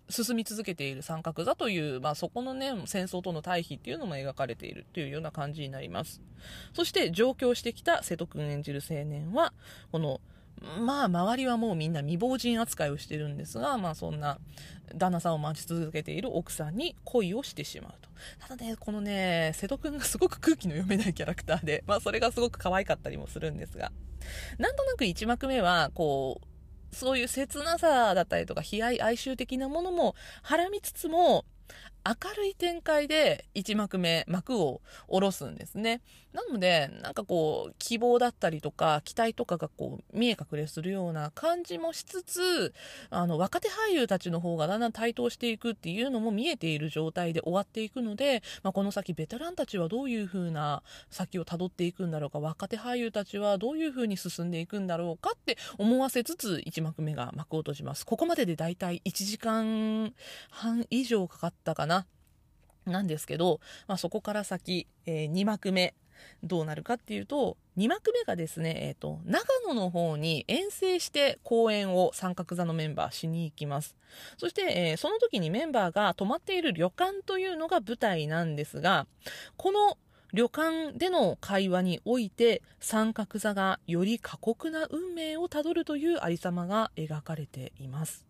[0.09, 6.21] 進み続けている三角座という、まあ、そこのね、戦争との対比っていうのも描かれているというような感じになります。
[6.75, 9.53] そして上京してきた瀬戸くん演じる青年は、
[9.93, 10.21] この、
[10.79, 14.39] まあ、周りはもうみんな未亡人扱いをしてるんですが、まあ、そんな
[14.95, 18.09] 旦那さんを待ち続けている奥さんに恋をしてしまうと。
[18.39, 23.91] ただね、このね、瀬戸くんがすごく空気の読めないキャラクターで、まあ、それがすごく可愛かったりもするんですが、
[24.59, 26.47] なんとなく1幕目は、こう、
[26.95, 31.45] そういう切なさだったりとか、悲哀、哀愁的なものもはらみつつも、
[32.07, 36.03] 明るい展開で1幕目、幕を下ろすんですね。
[36.35, 42.75] なので、なんかこう、希望だったりとか、期待とかがこう、見え隠れするような感じもしつつ、
[43.11, 58.05] あの、若手俳優たちの方がだんだん台頭していくっていうのも見えている状態で終わっていくので、まあ、この先ベテランたちはどういう風な先を辿っていくんだろうか、若手俳優たちはどういう風に進んでいくんだろうかって思わせつつ、1幕目が幕を閉じます。
[58.05, 60.13] ここまででだいたい1時間
[60.51, 61.94] 半以上かかったかな。
[62.87, 65.95] なんですけど、まあ、そこから先、えー、2幕目、
[66.43, 73.97] どうなるかっていうと、2幕目がですね、え、ー、と、長野の方に遠征して公演を三角座のメンバーしに行きます。
[74.37, 79.07] そして、えー、その時にメンバーが泊まっている旅館というのが舞台なんですが、
[79.57, 79.99] この
[80.33, 88.25] 旅館での会話において三角座がより過酷な運命をたどるというありさまが描かれています。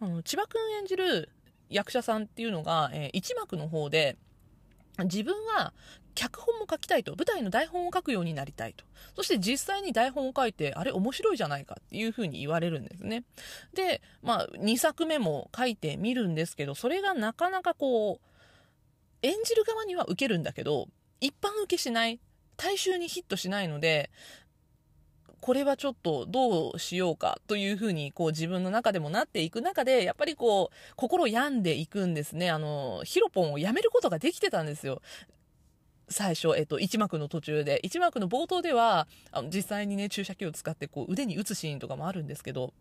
[0.00, 1.30] あの千葉くん演じる
[1.70, 4.16] 役者さんっていうのが、えー、一幕の方で、
[5.04, 5.72] 自分は
[6.14, 8.84] 脚本も書きたいと、舞台の台本を書くようになりたいと。
[9.14, 13.22] そして実際に台本を書いて、あれ面白いじゃないかっていうふうに言われるんですね。
[13.74, 18.28] で、まあ、2作目も書いてみるんですけど、それがなかなかこう、
[19.22, 20.88] 演じる側には受けるんだけど、
[21.20, 22.18] 一般受けしない、
[22.56, 24.10] 大衆にヒットしないので、
[25.40, 32.50] これはちょっとどうしようかというふうにこう自分の中でもなっていく中でやっぱりこう心病んでいくんですね。
[32.50, 35.00] あのヒロポンをやめることができてたんですよ。
[36.10, 37.80] 最初、えっと、1幕の途中で。
[37.84, 42.72] 1幕の冒頭ではあの実際にね注射器を使ってこう腕に打つシーンとかもあるんですけど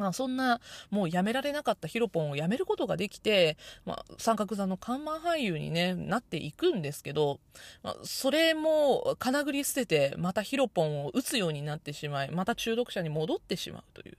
[0.00, 0.60] まあ、そんな
[0.90, 7.38] もうやめられなかったヒロポンをやめることができて、まあ、三角座の看板俳優に、ね、なっていくんですけど、
[7.82, 14.16] まあ、それもかなぐり捨ててまたヒロポンを打つようになってしまいまた中毒者に戻ってしまうという、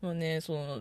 [0.00, 0.80] まあね、その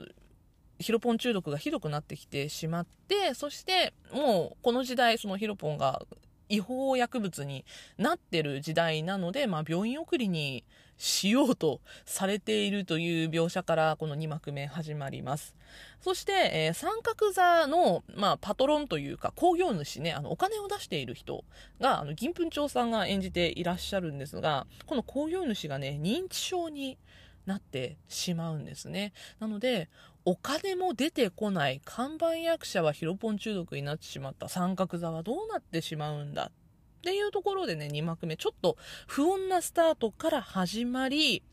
[0.78, 6.04] ヒロポン中毒がひどくなってきてしまってそしてもうこの時代そのヒロポンが
[6.50, 7.66] 違法薬物に
[7.98, 10.64] なってる時代なので、まあ、病院送りに
[10.98, 15.56] しようとされているという描写からこの2幕目始まります。
[16.02, 21.44] そして、えー、三角座の、まあ、パトロンというか興行主ね、あのお金を出している人
[21.80, 26.98] が、あの銀粉町さんが演じていらっしゃるんですが、この興行主がね、認知症に
[27.46, 29.14] なってしまうんですね。
[29.40, 29.90] なので、
[30.26, 36.52] お金も出てこない看板役者はヒロポン中毒になってしまった三角座はどうなってしまうんだ
[37.06, 41.44] っていうところでね、2幕目、ちょっと不穏なスタートから始まり、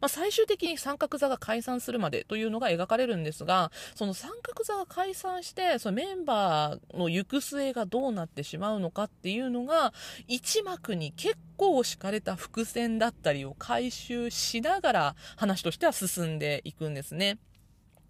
[0.00, 9.92] まあ、最終的に三角座が解散するまでというのが描かれるんですが、その三角座が解散して、そのメンバーの行く末がどうなってしまうのかっていうのが、
[10.28, 17.36] 一幕に結構敷かれた伏線だったりを回収しながら話としては進んでいくんですね。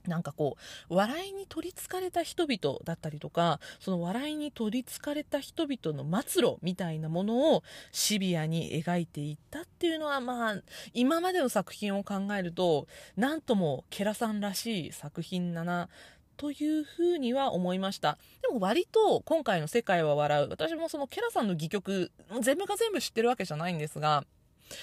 [0.09, 0.57] なんかこ
[0.89, 10.63] う、笑いに取りつかれた人々だったりとか、その笑いに取りつかれた人々の末路みたいなものをシビアに描いていったっていうのは、まあ、
[10.95, 15.89] 今までの作品を考えると、なんともケラさんらしい作品だな、
[16.37, 18.19] というふうには思いました。
[18.43, 20.49] でも割と今回の世界は笑う。
[20.51, 24.25] 私もそのケラさんの戯曲、全部が全部知ってるわけじゃないんですが、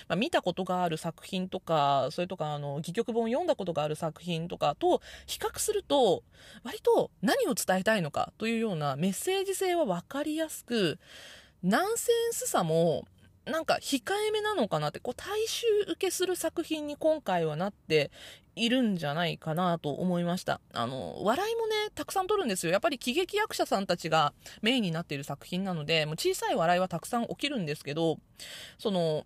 [0.07, 6.23] まあ、見たことがある作品とか、それとかあの戯曲本読んだことがある作品とかと比較すると、
[6.63, 10.99] 割と何を伝えたいのかというようなメッセージ性は分かりやすく、
[11.61, 13.05] ナンセンスさも
[13.45, 18.09] なんか控えめなのかなって、こう大衆受けする作品に今回はなって
[18.55, 20.61] いるんじゃないかなと思いました。
[20.73, 22.71] あの、笑いもね、たくさん撮るんですよ。
[22.71, 28.17] やっぱり喜劇役者さんたちがメインになっている作品なので、もう小さい笑いはたくさん起きるんですけど、
[28.77, 29.25] その、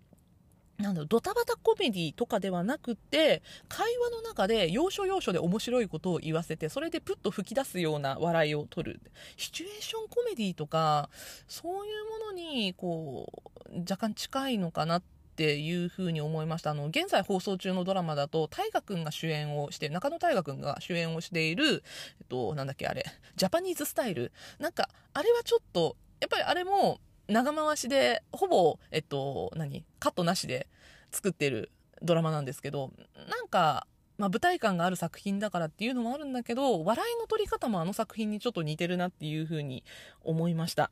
[0.78, 9.00] なんだろう、ドタバタコメディとかではなくて、会話の中で要所要所で面白いことを言わせて、それでプッと吹き出すような笑いを取る。
[9.36, 11.10] シチュエーションコメディとか、
[11.48, 13.26] そういうものに、こ
[13.72, 15.02] う、若干近いのかなっ
[15.34, 16.70] ていうふうに思いました。
[16.70, 21.82] あの、現在放送中のドラマだと、大河君が主演をして、中野大河君が主演をしている、
[22.20, 24.30] えっと、なんだっけあれ、ジャパニーズスタイル。
[24.60, 29.84] なんか、あれはちょっと、やっぱりあれも、長回しで、ほぼ、えっと、何？
[29.98, 30.66] カットなしで
[31.10, 31.70] 作ってる
[32.02, 32.90] ドラマなんですけど、
[33.28, 33.86] なんか、
[34.16, 39.84] まあ、舞台感がある作品だからっていうのもあるんだけど、笑いの取り方もあの作品にちょっと似てるなっていうふうに
[40.22, 40.90] 思いました。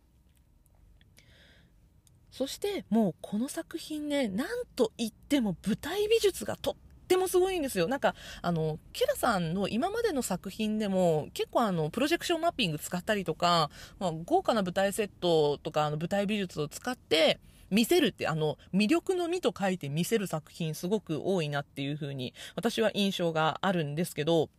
[2.31, 6.75] そしてもうこの作品ね、なんといっても舞台美術がとっ
[7.07, 7.87] ってもすごいんですよ。
[7.87, 17.39] なんか、あの、ケラさんの今までの作品でも、結構あの、プロジェクションマッピング使ったりとか、まあ、豪華な舞台セットとか、あの、舞台美術を使って、
[17.71, 24.51] 見せるって、あの、魅力の実と書いて見せる作品すごく多いなっていう風に、私は印象があるんですけど、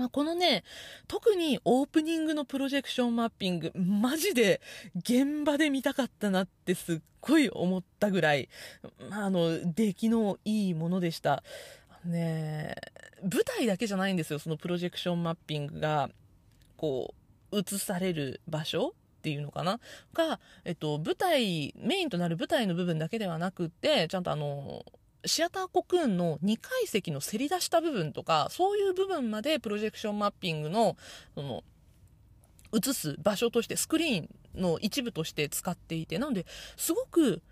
[0.00, 0.64] まあ、このね、
[1.08, 4.62] 特にオープニングのプロジェクションマッピング、マジで
[4.96, 8.48] 現場で見たかったなってすっごい思ったぐらい、
[9.10, 11.42] まあ、あの、出来のいいものでした。
[12.06, 12.74] ね
[13.22, 16.08] 舞台だけじゃないんですよ、そのプロジェクションマッピングが、
[16.78, 17.14] こ
[17.52, 19.80] う、映される場所っていうのかな？
[20.14, 24.82] が、えっと、舞台、メインとなる舞台の部分だけではなくて、ちゃんとあの、
[25.24, 30.96] シアターコクーンの2階席のせり出した部分とか、そういう部分までプロジェクションマッピングの、
[31.34, 31.62] その、
[32.72, 37.42] 映す場所として、スクリーンの一部として使っていて、なので、すごく、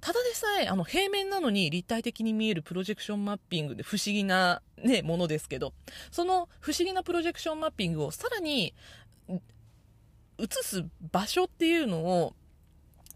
[0.00, 5.74] ただでさえ、あの、平面なのに立体的に見えるプロジェクションマッピングで不思議なね、ものですけど、
[6.10, 8.74] その不思議なプロジェクションマッピングをさらに、
[10.38, 12.34] 映す場所っていうのを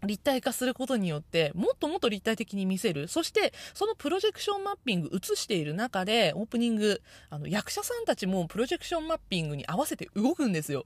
[0.05, 10.85] 立体化することによってもっともっと立体的に見せるそしてそのプロジェクションマッピング映している中でオープニングあの役者さんたちもプロジェクションマッピングに合わせて動くんですよ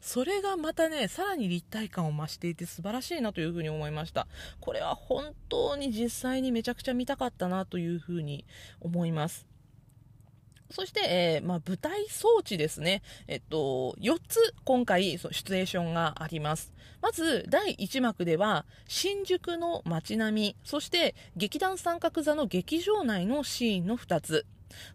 [0.00, 4.26] それがまたねさらに立体感を増していて素晴らしいなというふうに思いました
[4.60, 8.44] これは本当に実際にめちゃくちゃ見たかったなというふうに
[8.80, 9.46] 思います
[10.74, 13.02] そして、えー、まあ、舞台装置ですね。
[13.28, 16.73] えっと、4つ今回、シチュエーションがあります。
[17.04, 24.46] まず、第1幕では、新宿の街並み、そして劇団三角座の劇場内のシーンの2つ。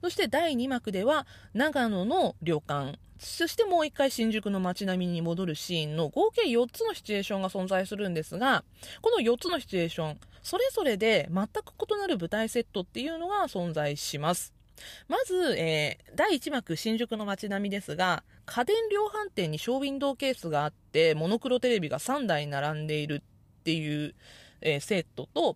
[0.02, 8.64] そして第2幕では、長野の旅館、そしてもう一回新宿の街並みに戻るシーンの合計4つのシチュエーションが存在するんですが、
[9.04, 14.52] この4つのシチュエーション、それぞれで全く異なる舞台セットっていうのが存在します。
[15.08, 24.16] まず、えー、第1幕新宿の街並みですが、家電量販店にショーウィンドウケースがあって、モノクロテレビが3台並んでいるっていう、
[24.62, 25.56] えー、セットと、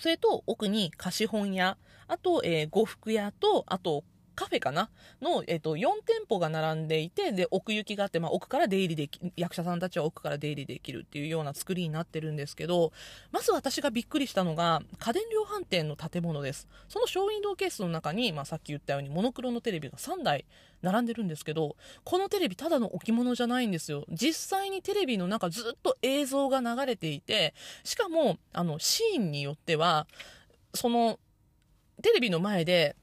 [0.00, 1.76] それと奥に貸本屋、
[2.08, 4.04] あと、えー、呉服屋と、あと
[4.34, 4.90] カフェかな？
[5.20, 12.92] の、えっ、と、4店舗が並んでいて、で、奥行きがあって、まあ、奥から出入りでき、役者さんたちは奥から出入りできるっていうような作りになってるんですけど、
[13.30, 16.68] まず私がびっくりしたのが、家電量販店の建物です。
[16.88, 20.44] そのショーウィンドウケースの中に、まあ、さっき言ったようにモノクロのテレビが3台
[20.82, 24.04] 並んでるんですけど、このテレビただの置物じゃないんですよ。
[24.10, 27.54] 実際にテレビの中ずっと映像が流れていて、
[27.84, 30.06] しかも、あの、シーンによっては、
[30.74, 31.18] その、
[32.02, 32.96] テレビの前で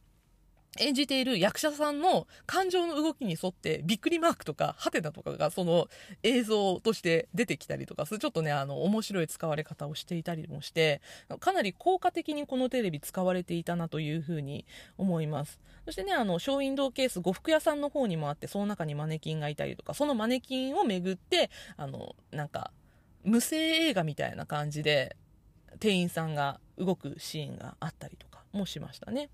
[0.78, 5.88] 演じている役者さんの感情の動きに沿ってびっくりマークとかハテナとかがその
[6.22, 11.02] 映像として出てきたりとかするちょっとねあの面白い使われ方をしていたりもして
[11.40, 14.66] かなり効果的にこのテレビ使われていたなというふうに
[14.98, 22.72] 思いますそしてねあのショーウィンドウケース呉服屋さんの方にもあってその中にマネキンがいたりとかそのマネキンをめぐってあのなんか
[23.24, 25.18] 無声映画みたいな感じで
[25.80, 29.30] 店員さんが動くシーンがあったりとかもしましたね。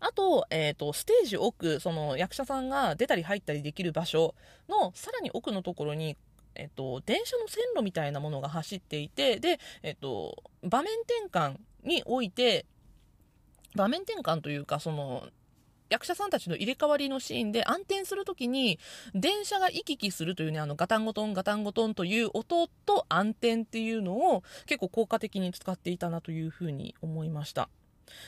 [0.00, 4.34] あと、えっ、ー、と、ステージ奥、その役者さんが出たり入ったりできる場所
[4.68, 6.16] のさらに奥のところに、
[6.54, 12.66] えっ、ー、と、電車の線路みたいなものが走っていて、で、えっ、ー、と、場面転換において、
[13.74, 15.28] 場面転換というか、その、
[15.88, 18.78] 役者さんたちの入れ替わりのシーンで暗転するときに
[19.14, 27.68] 電車が行き来するというねあのガタンゴトンガタンゴトンという音と暗転っていうのを結構効果的に使っていたなというふうに思いました。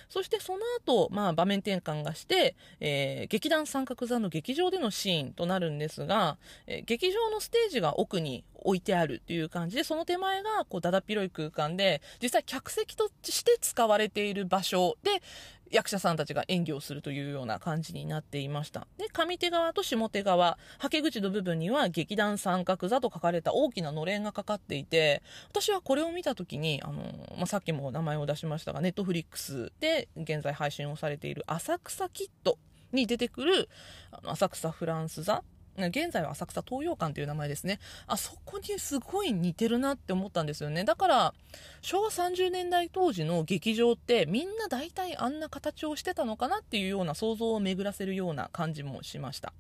[0.08, 15.22] そしてその後、まあ、場面転換がして、えー、劇団三角座の劇場でのシーンとなるんですが、えー、劇場のステージが奥に置いてあるという感じで、その手前がこうだだっ広い空間で、実際客席として使われている場所で、
[15.70, 18.86] 役者さんたちが演技をするというような感じになっていました。
[18.96, 27.02] で、上手側と下手側、はけ口の部分には劇団三角座と書かれた大きなのれんがかかっていて、私はこれを見た時に、あの、
[27.36, 32.58] まあ、さっきも名前を出しましたが、ネットフリックスで現在配信をされている浅草キット
[32.92, 33.68] に出てくる、
[34.10, 35.42] あの浅草フランス座
[35.86, 37.78] 現在は浅草東洋館という名前ですね。
[38.06, 40.84] あそこにすごい似てるなって思ったんですよね。
[40.84, 41.34] だから、
[41.80, 49.52] 昭和30年代当時の劇場ってみんな大体あんな形をしてたのかなっていうような想像を巡らせるような感じもしました。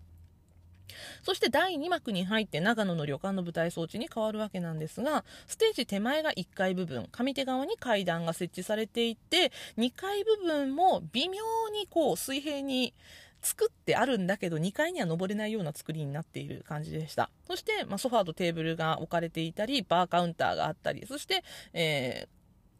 [1.22, 11.42] そして第2幕に入って長野の旅館の舞台装置に変わるわけなんですが、ステージ手前が1階部分、上手側に階段が設置されていて、2階部分も微妙
[11.72, 12.94] にこう水平に
[13.42, 22.38] 作ってあるんだけど2階には登れないような作りになっている感じでしたそして、まあ、ソファーとテーブルが置かれていたりバーカウンターがあったりそして、えー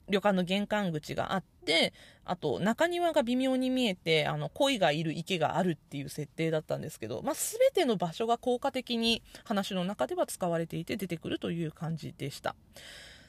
[0.09, 1.93] 旅館の玄関口があって、
[2.25, 12.57] あと中庭が微妙に見えて、あの、鯉がいる池があるっていう設定だったんですけど、まあ、全ての場所が効果的に話の中では使われていて出てくるという感じでした。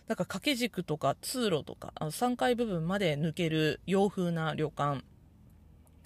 [0.07, 5.03] だから掛け軸とか通路とか、3階部分まで抜ける洋風な旅館。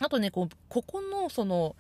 [0.04, 1.76] あとね、こうここの、その、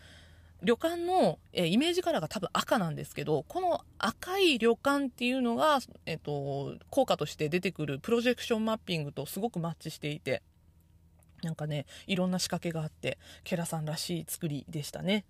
[0.64, 10.42] 旅館の、えイメージカラーが多分赤なんですけど、この赤い旅館っていうのが、えっと、効果として出てくるプロジェクションマッピングとすごくマッチしていて、
[11.44, 15.26] なんかね、いろんな仕掛けがあって、ケラさんらしい作りでしたね。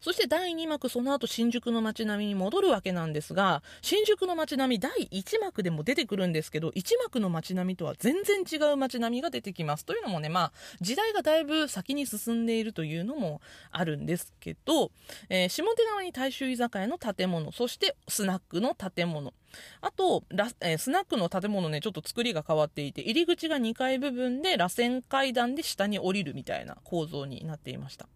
[0.00, 13.40] そして第2幕その後新宿の街並みに戻るわけなんですが新宿の街並み第1幕でも出てくるんですけど1幕の街並みとは全然違う街並みが出てきますというのもねまあ時代がだいぶ先に進んでいるというのも
[13.70, 14.90] あるんですけど、
[15.28, 19.32] えー、下手側に大衆居酒屋の建物そしてスナックの建物
[19.80, 28.08] あとラ、えー、スナックの建物ねちょっと作りが変わっていて入り口が2階部分で螺旋階段で下に降りるみたいな構造になっていました。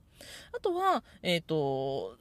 [0.57, 2.17] あとは、えっ、ー、と、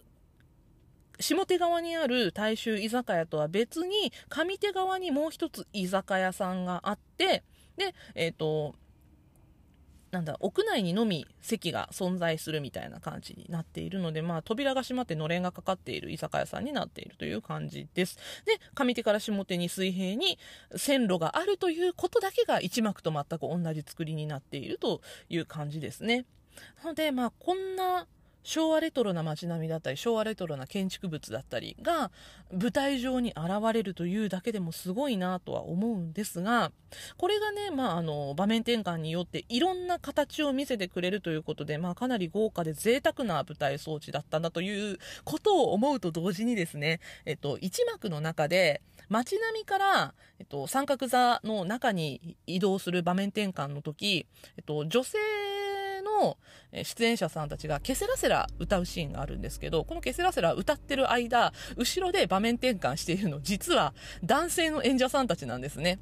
[1.19, 7.43] 下手側にある大衆居酒屋とは別に、上手側にもう一つ居酒屋さんがあって、
[7.77, 8.75] で、えっ、ー、と、
[10.11, 18.17] なんだ、屋内にのみ席が存在するみたいな感じになっているので、まあ、扉が閉まってのれんがかかっている居酒屋さんになっているという感じです。
[18.45, 20.39] で、上手から下手に水平に
[20.75, 26.25] 線路があるということだけが一幕と全く同じ作りになっているという感じですね。
[26.83, 28.07] なので、まあ、こんな
[28.43, 32.09] 昭和レトロな街並みだったり昭和レトロな建築物だったりが
[32.51, 36.71] 舞台上に現れるというだけでもすごいなとは思うんですが
[37.17, 54.27] これがね、まあ、あの場面転換によっていろんな形を見せてくれるということで、まあ、かなり豪華で贅沢な舞台装置だったんだということを思うと同時にですね、えっと、一幕の中で街並みから、えっと、三角座の中に移動する場面転換の時、
[54.57, 55.17] えっと、女性
[56.19, 56.37] の
[56.83, 63.93] 出演者さんたちがケセラセラ歌うシーンがあるんですけど、このケセラセラ歌ってる間、後ろで場面転換しているの、実は
[64.23, 65.99] 男性の演者さんたちなんですね。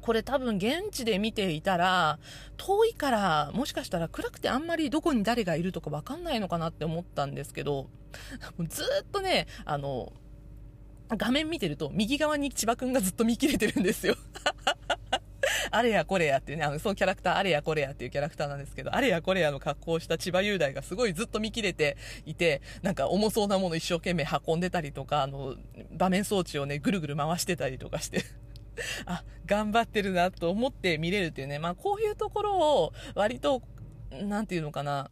[0.00, 2.18] これ多分現地で見ていたら、
[2.56, 7.90] 遠いからもしかしたら暗くてあんまりどこに誰がいるとかわかんないのかなって思ったんですけど、
[8.68, 10.12] ずっとね、あの、
[11.10, 14.16] 画面見てると右側に千葉くんがずっと見切れてるんですよ。
[15.70, 21.96] あれやこれやっていうね、あの、そのキャラクター、あれやこれやっていうキャラクターなんですけど、あれやこれやの格好をした千葉雄大がすごいずっと見切れて
[22.26, 25.56] いて、なんか重そうなもの一生懸命運んでたりとか、あの、
[25.92, 28.24] 場面装置をね、ぐるぐる回してたりとかして。
[29.06, 33.62] あ、頑張ってるなと思って見れるっていうね、まあこういうところを割と、
[34.10, 35.10] なんていうのかな、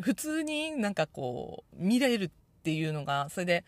[0.00, 2.30] 普通になんかこう、見れるっ
[2.62, 3.64] ていうのが、それで、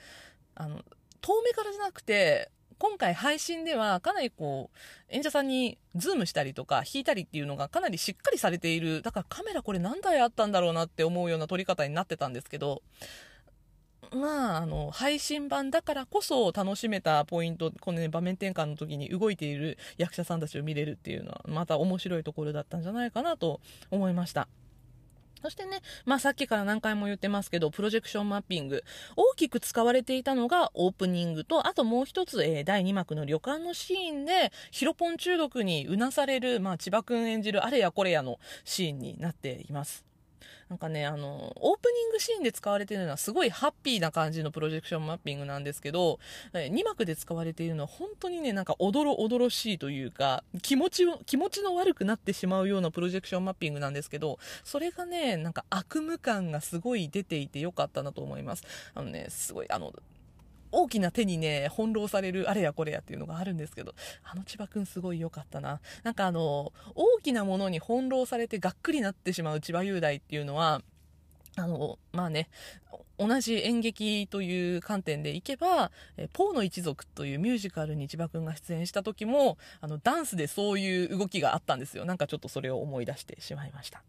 [0.54, 0.82] あの、
[1.20, 4.76] 遠目からじゃなくて、今回配信ではかなりこう、
[5.08, 9.02] 演者さんにズームしたりとか弾いたりっていうのがかなりしっかりされている。
[9.02, 12.82] だからカメラこれ何台あったんだろうなって思うような撮り方になってたんですけど、
[14.12, 23.60] まあ、あの、配信版だからこそ楽しめたポイント、このね、場面転換の時に動いている役者さんたちを見れるっていうのは、また面白いところだったんじゃないかなと
[23.90, 24.48] 思いました。
[25.42, 28.82] そしてね、まあさっきから何回も言ってますけど、プロジェクションマッピング。
[29.16, 40.07] 大きく使われていたのがオープニングと、あともう一つ、えー、第2幕の旅館のシーンで、ヒロポン中毒にうなされる、まあ千葉くん演じるあれやこれやのシーンになっています。
[40.68, 46.18] なんかね、あの、オープニングシーンで使われているのはすごいハッピーな感じのプロジェクションマッピングなんですけど、
[46.52, 58.64] 2幕で使われているのは本当にね、なんかおどろおどろしいというか、気持ちを、気持ちの悪くなってしまうようなプロジェクションマッピングなんですけど、それがね、なんか悪夢感がすごい出ていてよかったなと思います。
[58.94, 59.92] あのね、すごい、あの、
[60.72, 65.80] 大きな手にね、翻弄されるあれやこれやっていうのがあるんですけど、あの千葉くんすごい良かったな。
[66.02, 70.82] なんかあの、大きなものに翻弄されてがっくりなってしまう千葉雄大っていうのは、
[71.56, 72.48] あの、まあね、
[73.18, 82.04] 同じ演劇という観点でいけば、えポーの一族というミュージカルに千葉くんが出演した時も、あの、ダンスでそういう動きがあったんですよ。
[82.04, 84.02] なんかちょっとそれを思い出してしまいました。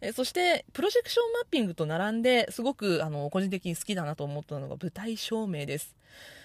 [0.00, 5.94] えそして、プロジェクションマッピングと並んで、すごく、あの、個人的に好きだなと思ったのが舞台照明です。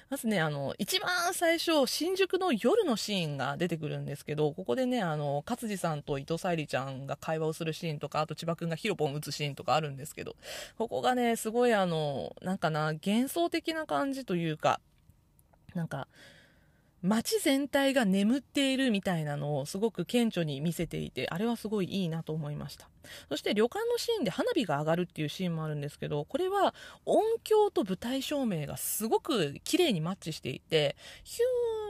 [0.09, 10.35] まずね、あの、一番最初、新宿の夜のシーンが出てくるんですけど、ここでね、あの、勝地さんと伊藤沙莉ちゃんが会話をするシーンとか、あと千葉くんがヒロポン打つシーンとかあるんですけど、
[10.77, 14.79] ここがね、すごいあの、なんかな、幻想的な感じというか、
[15.73, 16.07] なんか、
[17.05, 22.89] 街全体が眠っているみたいなのをすごく顕著に見せていて、あれはすごいいいなと思いました。
[23.29, 26.73] そして旅館のシーンで花火が上がるっていうシーンもあるんですけど、これは
[27.05, 31.37] 音響と舞台照明がすごく綺麗にマッチしていて、ヒ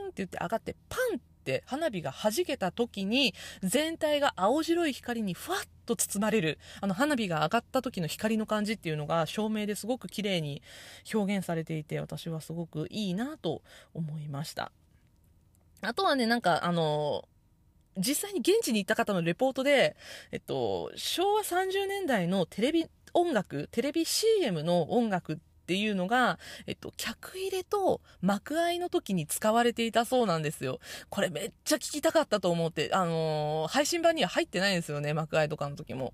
[0.03, 10.63] ューンって言って上がってパンって花火が弾けた時に全体が青白い光にふわっと包まれるあの花火が上がった時の光の感じっていうのが照明ですごく綺麗に
[11.13, 13.61] 表現されていて私はすごくいいなと
[13.93, 14.71] 思いました
[15.87, 17.27] あとはね、なんか、あの、
[17.97, 19.95] 実際に現地に行った方のレポートで、
[20.31, 26.37] えっと、昭和30年代のテレビ音楽、テレビ CM の音楽っていうのが、
[26.67, 30.79] えっと、客入れと幕開の時に使われていたそうなんですよ。
[31.09, 36.13] これめっちゃ聞きたかったと思って、あのー、配信版には入ってないんですよね、幕開とかの時も。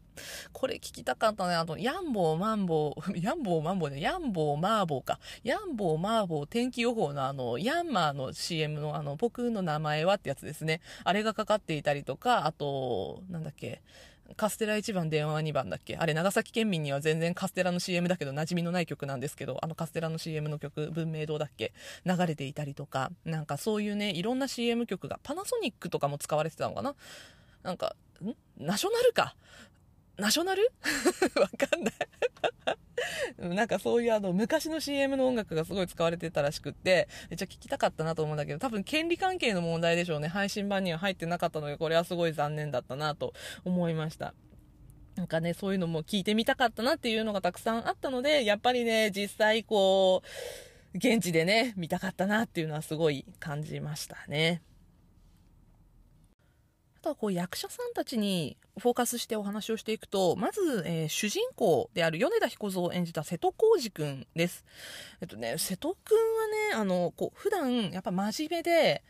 [0.54, 1.56] これ聞きたかったね。
[1.56, 5.20] あと、ヤンボー、マンボー、 ヤンボー、マンボーね、ヤンボー、マーボーか。
[5.44, 10.80] ヤンボー、マーボー、天気予報のあの、ヤンマーの CM のあの、僕の名前はってやつですね。
[11.04, 13.82] あれがかかっていたりとか、あと、なんだっけ、
[14.36, 15.98] カステラ1番電話2番だっけ？
[15.98, 21.74] あれ長崎県民には全然カステラの CM だけど馴染みのない曲なんですけどあのカステラの CM の曲文明堂だっけ？
[22.06, 26.96] 流れていたりとかなんかそういうねいろんな CM 曲がパナソニックとかも使われてたのかな？
[27.64, 28.34] なんかん？
[28.58, 29.36] ナショナルか。
[30.22, 30.72] ナショナル？
[31.42, 31.94] わかんない
[33.56, 40.28] なんかそういうあの昔の CM の音楽がすごい使われてたらしくって、めっちゃ聞きたかったなと思うんだけど、多分権利関係の問題でしょうね。
[40.28, 43.34] 配信版には入ってなかったので、これはすごい残念だったなと
[43.66, 44.34] 思いました。
[45.16, 50.22] なんかね、そういうのも聞いてみたかったなっていうのがたくさんあったので、やっぱりね、実際こ
[50.94, 54.62] う、現地でね、見たかったなっていうのはすごい感じましたね。
[57.02, 64.64] あとはこう役者さんたちにフォーカスしてお話をしていくと、まず、えー、主人公である米田彦蔵を演じた瀬戸康史くんです。
[65.20, 69.04] えっとね、瀬戸くんはね、あの、こう、普段、やっぱ真面目で、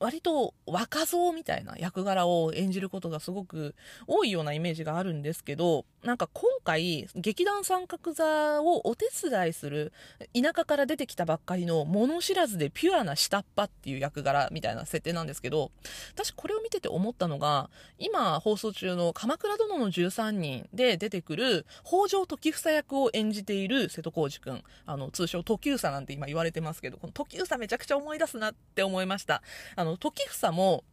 [0.00, 3.76] 割と若造みたいな役柄を演じることがすごく
[4.08, 9.90] 多いようなイメージがあるんですけど、なんか今回、劇団三角座をお手伝いする、
[10.34, 15.70] 田舎から出てきたばっかりの物知らずでピュアな下っ端っていう役柄みたいな設定なんですけど、
[16.14, 29.42] 私これを見てて思ったのが、今放送中の鎌倉殿の13人で出てくる北条時房役を演じている瀬戸康史くん、あの、通称時房なんて今言われてますけど、この時房めちゃくちゃ思い出すなって思いました。
[29.74, 30.84] あの、時房も、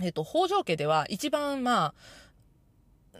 [0.00, 1.94] えっ、と、北条家では一番、まあ、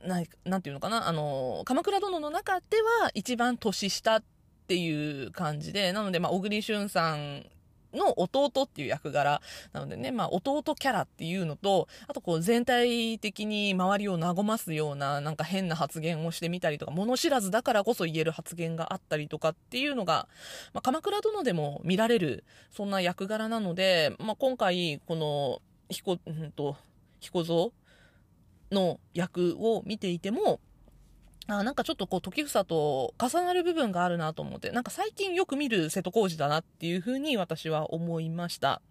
[0.05, 4.23] ななんていうのかな、あの、鎌倉殿の中では一番年下っ
[4.67, 7.47] ていう感じで、なので、まあ、小栗旬さん
[7.93, 9.41] の弟っていう役柄。
[9.73, 20.29] なのでね、まあ、弟キャラっていうのと、あとこう全体的に周りを和ますようななんか変な発言をしてみたりとか、物知らずだからこそ言える発言があったりとかっていうのが、
[20.73, 26.77] まあ、鎌倉殿でも見られる、そんな役柄なので、まあ、今回、この、彦、うんと、
[27.21, 27.71] 彦蔵
[28.71, 30.61] の役を見ていても、
[31.47, 38.83] あなんかちょっとこう時房と重なる部分があるなと思って、なんか最近よく見る瀬戸康史だなっていうふうに私は思いました。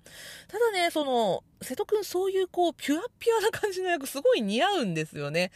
[0.47, 5.52] ただね、その、瀬戸くんそういうこう、ピュアピュアな感じの役すごい似合うんですよね。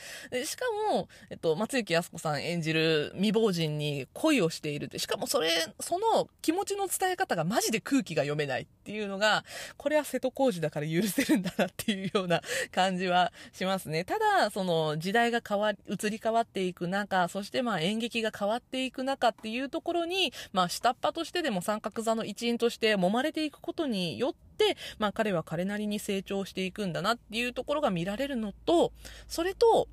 [0.45, 9.45] しかも、えっと、松雪康子さん演じる未亡人に恋をしているって、しかもそれ、その気持ちの伝え方がマジで空気が読めないっていうのが、
[9.77, 12.41] これは瀬戸康史だから許せるんだなっていうような
[12.71, 14.03] 感じはしますね。
[14.03, 28.91] ただ、その時代が変わり、移り変わっていく中、そしてまあ演劇が変わっていく中っていうところに、まあ下っ端としてでも三角座の一員として揉まれていくことによって、まあ彼は彼なりに成長していくんだなっていうところが見られるのと、
[29.27, 29.88] それと、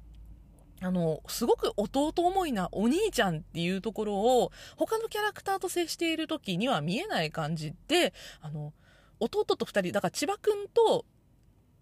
[0.82, 8.72] あの、すごく弟思いなお兄ちゃんっていうところを、他のキャラクターと接している時には見えない感じで、あの、
[9.18, 11.04] 弟と二人、だから千葉くんと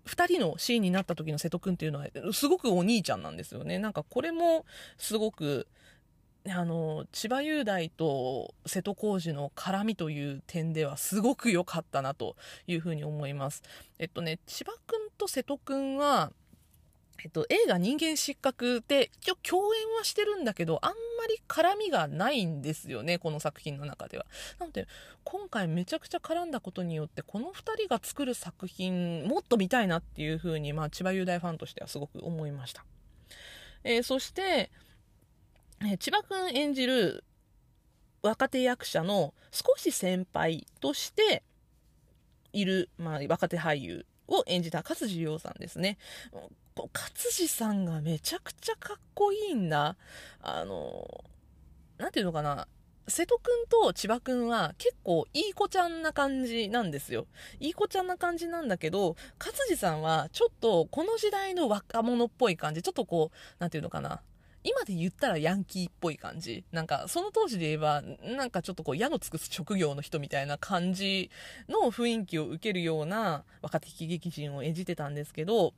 [0.09, 4.65] 2人のシーンになった時の瀬戸くんっていうのはすごくお兄ちゃんなんですよねなんかこれも
[4.97, 5.69] すごく
[6.51, 12.37] あの千葉雄大と瀬戸康史の絡みという点ではすごく良かったなと
[12.67, 13.63] いうふうに思います。
[13.99, 16.33] えっとね千葉君と瀬戸くんは
[17.25, 20.97] えっと、映画人間失格で、一応共演はしてるんだけど、あんま
[21.27, 24.27] り絡みがないんですよね、この作品の中では。
[24.59, 24.87] なので、
[25.25, 32.85] 今回めちゃくちゃ絡んだことによって、この二人が作る作品、もっと見たいなっていうふうに、まあ、千葉雄大ファンとしてはすごく思いました。
[33.83, 34.71] えー、そして、
[35.81, 37.25] えー、千葉くん演じる
[38.23, 41.43] 若手役者の少し先輩として
[42.53, 45.99] いる、まあ、若手俳優を演じた勝地涼さんですね。
[46.95, 49.97] 勝地さんがめちゃくちゃかっこいいんだ。
[50.41, 51.25] あの、
[51.99, 52.69] なんていうのかな。
[53.09, 57.27] 瀬戸くんと千葉くんは結構いい子ちゃんな感じなんですよ。
[57.59, 62.83] いい子ちゃんな感じなんだけど、勝地さんはちょっとこの時代の若者っぽい感じ。
[62.83, 64.21] ちょっとこう、なんていうのかな。
[64.65, 66.65] 今で言ったらヤンキーっぽい感じ。
[66.73, 71.31] なんか、その当時で言えば、なんかちょっとこう、矢のつく職業の人みたいな感じ
[71.69, 75.73] の雰囲気を受けるような若手喜劇人を演じてたんですけど、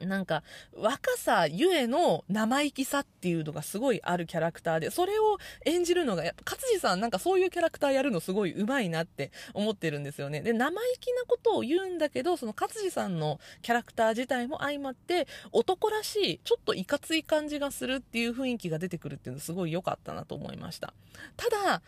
[0.00, 0.42] なんか、
[0.74, 10.40] 若さゆえの生意気さっていうのがすごいあるキャラクターで、それを演じるのが、やっぱ、勝地さんなんかそういうキャラクターやるのすごい上手いなって思ってるんですよね。
[10.40, 20.94] で、生意気なことを言うんだけど、その勝地さんのキャラクター自体も相まって、男らしい、ちょっといかつい感じがするっていう雰囲気が出てくるっていうのすごい良かったなと思いました。
[21.36, 21.82] ただ、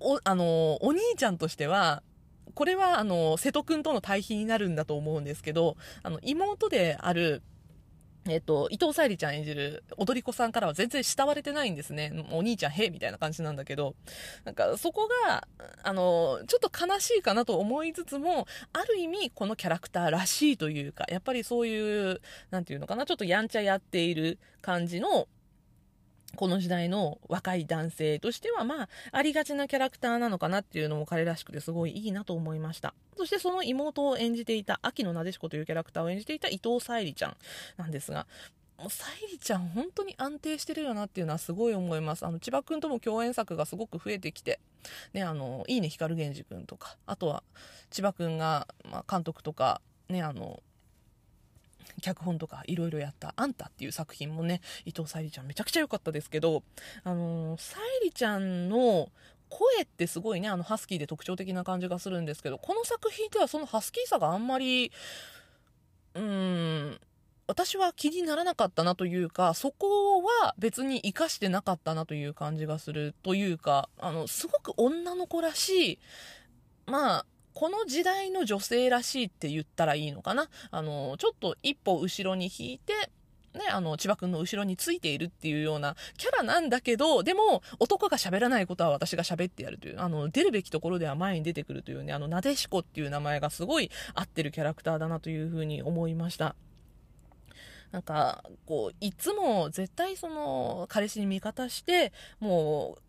[0.00, 2.02] お、あの、お兄ちゃんとしては、
[2.54, 7.42] これは、あの、瀬戸くんとの対比になるんだと思うんですけど、あの、妹である、
[8.28, 12.12] えっ、と、伊藤沙莉ちゃん演じる踊り子さんからは全然慕われてないんですね。
[12.30, 13.96] お兄ちゃん、へみたいな感じなんだけど、
[14.44, 15.48] なんかそこが、
[15.82, 25.26] あの、ちょっと悲しいかなと思いつつも、ある意味このキャラクターらしいというか、やっぱりそういう、なんていうのかな、ちょっとやんちゃやっている感じの
[26.36, 32.94] この時代の若い男性としては、まあ、ありがちなキャラクターなのかなっていうのも彼らしくてすごいいいなと思いました。
[33.16, 37.36] そしてその妹を演じていた、秋野なでしこというキャラクターを演じていた伊藤沙莉ちゃん
[37.76, 38.26] なんですが、
[38.78, 42.26] もう沙莉ちゃん本当に安定してるよなっていうのはすごい思います。
[42.26, 44.58] あの、千葉くんとも共演作がすごく増えてきて、
[45.12, 47.44] ね、あの、いいね光源氏くんとか、あとは
[47.90, 50.62] 千葉くんが、まあ、監督とか、ね、あの、
[52.00, 56.62] 脚本とかいろいろやった「あんた」っていう作品もね伊藤沙莉ちゃんめちゃくちゃ良かったですけど
[57.04, 59.10] あの沙莉ちゃんの
[59.48, 64.90] 声ってすごいねあのハスキーで特徴的な感じがするんですけどこの作品ではそのハスキーさがあんまり
[66.14, 67.00] うーん、
[67.46, 75.98] 私は気にならなかったなというか、そこは別に活かしてなかったなという感じがするというか、あの、すごく女の子らしい、
[76.86, 80.48] まあ、この時代の女性らしいって言ったらいいのかな？
[80.70, 82.92] あの、ちょっと一歩後ろに引いて、
[83.54, 96.56] ね、あの、千葉くんの後ろについているっていうようなキャラなんだけど、でも、男が喋らないことは私が喋ってやるという、あの、出るべきところでは前に出てくるというね、あの、なでしこっていう名前がすごい合ってるキャラクターだなというふうに思いました。
[97.90, 103.02] なんか、こう、いつも絶対その、彼氏に味方して、もう、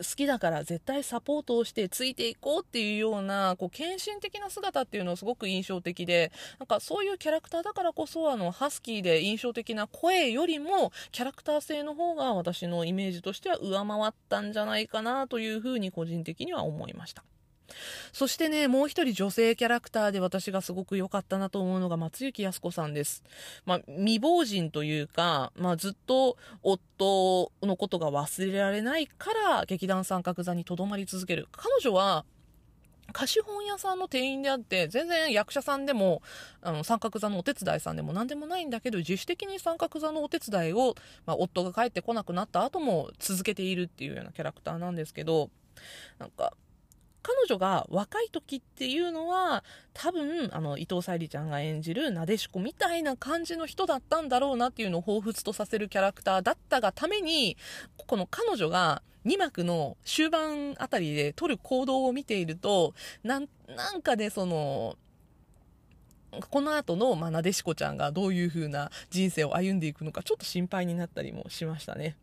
[0.00, 17.24] 好きだから絶対サポートをしてついていこうっていうような、こう、献身的な姿っていうのはすごく印象的で、なんかそういうキャラクターだからこそ、あの、ハスキーで印象的な声よりも、キャラクター性の方が私のイメージとしては上回ったんじゃないかなというふうに個人的には思いました。
[18.12, 23.22] そしてね、もう一人女性キャラクターで私がすごく良かったなと思うのが松雪靖子さんです。
[23.64, 31.48] まあ、未亡人というか、まあ、ずっと夫のことが忘れられないから劇団三角座にとどまり続ける。
[31.52, 32.24] 彼女は
[33.12, 36.22] 貸本屋さんの店員であって、全然役者さんでも、
[36.62, 40.94] あの、三角座のお手伝いさんでも何でもないんだけど、自主的に三角座のお手伝いを、
[41.26, 45.50] まあ、夫が帰ってこなくなった後も続けているっていうようなキャラクターなんですけど、
[46.18, 46.54] なんか、
[47.22, 57.56] 彼女が若い時っていうのは、多分、あの、伊藤沙莉ちゃんが演じるなでしこみたいな感じの人だったんだろうなっていうのを彷彿とさせるキャラクターだったがために、
[58.06, 63.48] この彼女が2幕の終盤あたりで取る行動を見ていると、なん、
[64.02, 64.96] かね、その、
[66.48, 72.16] この後の、まあ、なでしこちゃんがどういう風な人生を歩んでいくのか、ちょっと心配になったりもしましたね。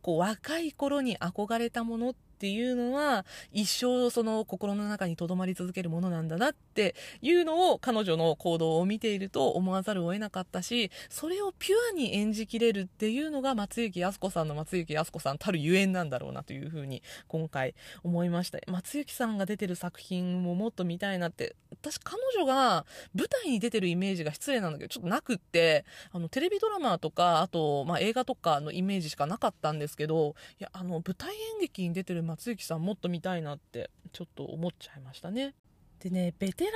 [0.00, 17.74] こう、若い頃に憧れたものっっていうのは一生その心の中に留まり続けるものなんだなっていうのを彼女の行動を見ていると思わざるを得なかったしそれをピュアに演じきれるっていうのが松雪靖子さんの松雪靖子さんたるゆえんなんだろうなというふうに今回
[18.04, 18.60] 思いました。
[18.68, 21.56] 松雪さんが出てる作品ももっと見たいなって。
[21.80, 35.54] 私彼女が舞台に出てるイメージが失礼なんだけどちょっとなくってあのテレビドラマとかあと、まあ、映画とかのイメージしかなかったんですけどいやあの舞台演劇に出てる松雪さんもっと見たいなってちょっと思っちゃいましたね。
[36.00, 36.72] でね、ベテラン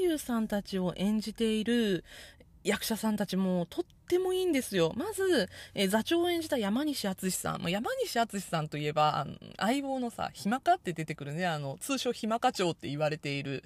[0.00, 2.04] 俳優さんたちを演じている
[2.64, 4.92] 役者さんたちもとってもいいんですよ。
[4.96, 7.62] まず、え座長を演じた山西敦さん。
[7.62, 13.64] ま山西敦さんといえば、あの相棒のさ、ひまかって出てくるね、あの、通称ひまか長って言われている、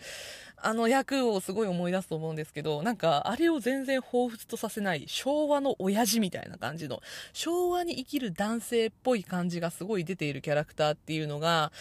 [0.56, 11.72] あの役をすごい思い出すと思うんですけど、なんか、あれを全然彷彿とさせない、昭和の親父みたいな感じの、昭和に生きる男性っぽい感じがすごい出ているキャラクターっていうのが、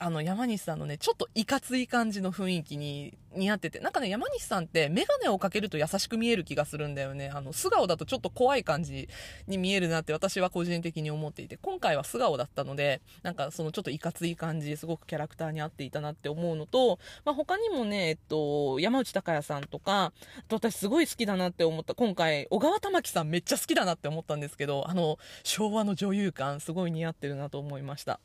[0.00, 7.30] あの、山西さんのね、ちょっといかつい感じの雰囲気に似合ってて、なんかね、山西さんってメガネをかけると優しく見える気がするんだよね。
[7.34, 9.08] あの、素顔だとちょっと怖い感じ
[9.46, 20.12] に見えるなって私は個人的に思っていて、今回は素顔だったので、なんかそのちょっといかつい感じ、すごくキャラクターに合っていたなって思うのと、まあ、他にもね、えっと、山内隆也さんとか、
[20.48, 28.20] と私すごい好きだなって思った、今回、小川玉木さんめっちゃ好きだなって思ったんですけど、あの、昭和の女優感すごい似合ってるなと思いました。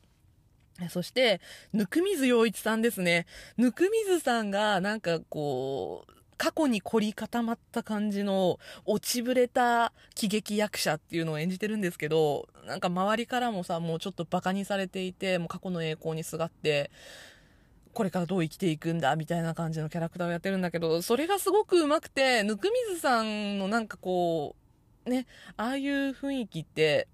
[0.89, 1.39] そして、
[1.71, 3.25] ぬくみず陽一さんですね。
[3.57, 16.91] ぬくみずさんが、なんかこう、過去に凝り固まった感じの落ちぶれた喜劇役者っていうのを演じてるんですけど、なんか周りからもさ、もうちょっと馬鹿にされていて、もう過去の栄光にすがって、
[17.93, 24.55] これからどう生きていくんだみたいな感じのキャラクターをやってるんだけど、それがすごく上手くて、ぬくみずさんのなんかこ
[25.05, 27.07] う、ね、ああいう雰囲気って、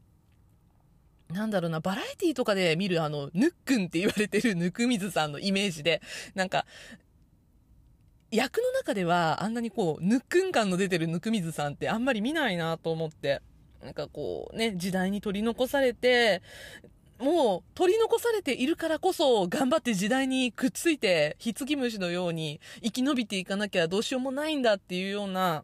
[1.30, 6.02] なんだろうな、バラエティとかで見るあの、ぬっくんって言われてる ぬくみずさんのイメージで、
[6.34, 6.66] なんか、
[8.32, 13.42] 役の中ではあんなにこう、ぬっくん感の出てるぬくみずさんってあんまり見ないなと思って、
[13.84, 16.42] なんかこうね、時代に取り残されて、
[17.20, 25.64] もう取り残されているからこそ頑張って時代にくっついて、ひつぎ虫のように生き延びていかなきゃどうしようもないんだっていうような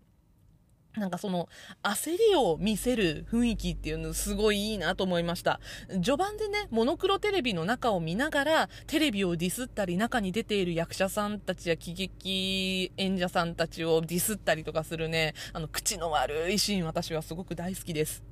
[0.98, 1.50] なんかその
[1.84, 5.60] 焦りを見せる雰囲気っていうのすごいいいなと思いました。
[5.90, 18.24] 序盤でね、モノクロテレビの中を見ながらテレビをディスったり中に出ている役者さんたちや喜劇演者さんたちをディスったりとかするね、あの口の悪いシーン私はすごく大好きです。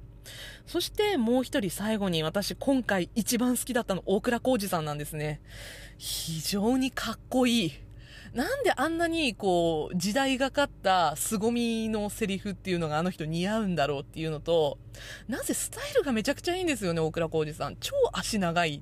[0.65, 5.41] そしてもう一人最後に私今回一番好きだったの大倉浩二さんなんですね。
[5.97, 7.73] 非常にかっこいい。
[8.33, 14.79] なんであんなにこう時代がかった凄みのセリフっていうのがあの人似合うんだろうっていうのと
[15.27, 18.81] なぜスタイルがめちゃくちゃいいんですよね大倉浩二さん超足長い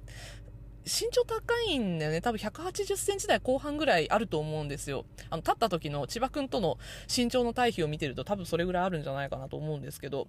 [0.86, 2.22] 身長高いんだよね。
[2.22, 5.06] 多分180センチ台後半ぐらいあると思うんですよ。
[5.30, 6.78] あの、立った時の千葉くんとの
[7.16, 10.28] 身長の対比を見てると多分それぐらいあるんじゃないかなと思うんですけど、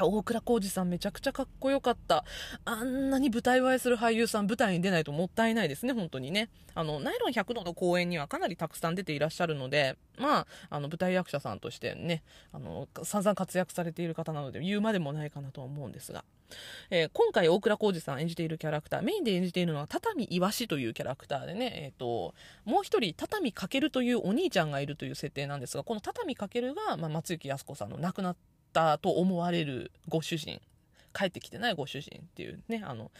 [0.00, 2.24] 大倉浩二さんめちゃくちゃかっこよかった。
[2.64, 6.48] あんなに舞台映えする俳優さん舞台に出ないともったいないですね、本当にね。
[6.74, 12.22] あの、ナイロン100度の公演にはかなりたくさん出ていらっしゃるので、まあ、あの、舞台役者さんとしてね、
[12.52, 16.24] あの、散々活躍されている方なので言うまでもないかなとは思うんですが。
[16.90, 22.34] えー、今回大倉浩二さん演じているキャラクター、メインで演じているのは畳イワシというキャラクターでね、えっ、ー、と、
[22.64, 28.40] もう一人、畳かけるというお兄ちゃんがいるという設定なんですが、この畳かけるが、まあ、松雪靖子さんの亡くなった
[28.72, 30.60] ったと思われるご主人
[31.14, 33.10] 帰ってきてないご主人っていうねあの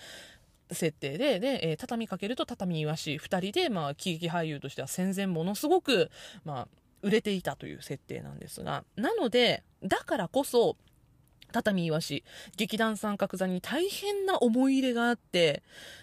[0.70, 6.10] 設定でで、えー、畳みかけると畳いわし2人で、まあ、喜劇俳優としては戦前ものすごく、
[6.46, 6.68] まあ、
[7.02, 10.76] 売れていたという設定なんですがなのでだからこそ
[11.52, 12.24] 畳岩し、
[12.56, 15.62] 劇団三角座に大変な思い入れがあって、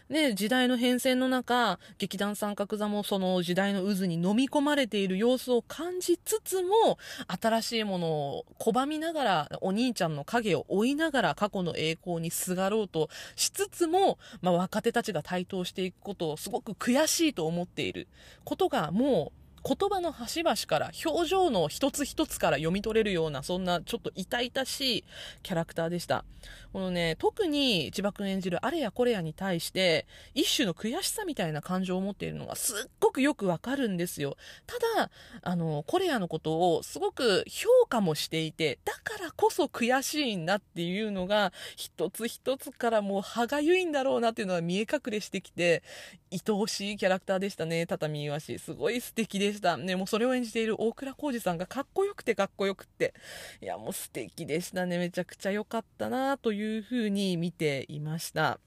[0.09, 6.97] ね、時代の変遷の中、劇団三角座もその時代の渦に飲み込まれている様子を感じつつも、
[7.27, 18.07] 新しいものを拒みながら、お兄ちゃんの影を追いながら過去の栄光にすがろうとしつつも、まあ、若手たちが台頭していくことをすごく悔しいと思っている
[18.43, 25.03] ことがもう言葉の端々から表情の一つ一つから読み取れるようなそんなちょっと痛々しい
[25.43, 26.26] キャラクターでした。
[26.72, 34.38] このね特に千葉君演じるあれやこれやに対して一種の悔しさみたいな感情を持っているのがすっごくよくわかるんですよ。
[34.66, 45.84] ただあのコレアのことをすごく評価もしていてだからこそ悔しいんだっていうのが一つ一つからもう歯がゆいんだろうなっていうのが見え隠れしてきて
[46.32, 47.86] 愛おしいキャラクターでしたね。
[47.88, 49.77] 畳岩しすごい素敵ででした。
[49.77, 53.13] ね、もうそれを演じている大倉浩二さんがかっこよくてかっこよくて。
[53.61, 54.97] いや、もう素敵でしたね。
[54.97, 58.59] めちゃくちゃ良かったなというふうに見ていました。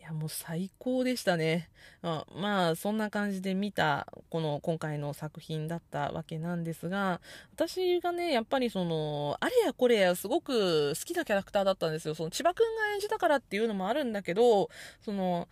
[0.00, 1.70] いや、もう最高でしたね。
[2.02, 7.22] あまあ、そんな感じで見た、この今回の作品だったわけなんですが、
[7.54, 12.14] 私がね、やっぱりその、あれやこれやすごく好きなキャラクターだったんですよ。
[12.14, 14.68] その千葉くんが演じたからっていうのもあるんだけど、
[15.00, 15.48] その、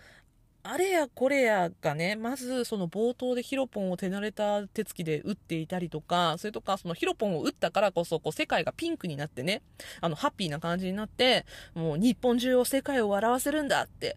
[0.64, 9.62] あれやこれやがね、まずその冒頭でヒロポンを手慣れた手つきで打っていたりとか、それとかそのヒロポンを打ったからこそ、こう世界がピンクになってね、
[10.00, 14.16] あのハッピーな感じになって、もう日本中を世界を笑わせるんだって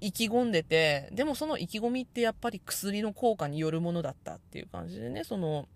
[0.00, 5.68] 意気込んでて、でもその意気込みってやっぱり薬の効果によるものだったっていう感じでね、その、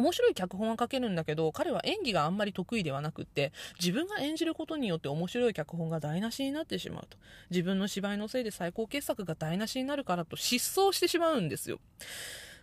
[0.00, 7.16] 面白い脚本は書けるんだけど、彼は演技があんまり得意ではなくって、自分が演じることによって面白い脚本が台無しになってしまうと。
[7.50, 11.78] 自分の芝居のせいで最高傑作が台無しになるからと失踪してしまうんですよ。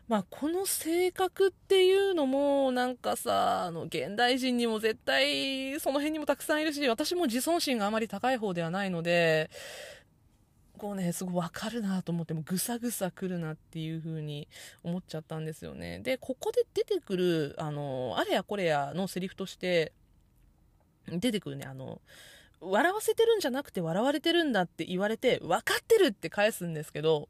[0.08, 9.50] まあ、この性格っていうのも、なんかさ、あの、現代人にも絶対、その辺にもたくさんいるし、私も自尊心があまり高い方ではないので、
[10.82, 14.48] 構ね、すごいわかるなと思ってもぐさぐさ来るなっていう風に
[14.84, 16.00] 思っちゃったんですよね。
[16.00, 19.94] で、ここで出てくる、あの、あれやこれやのセリフとして、
[21.08, 22.02] 出てくるね、あの、
[22.62, 27.30] 笑わせてるんじゃなくて笑われてるんだって言われて、分かってるって返すんですけど、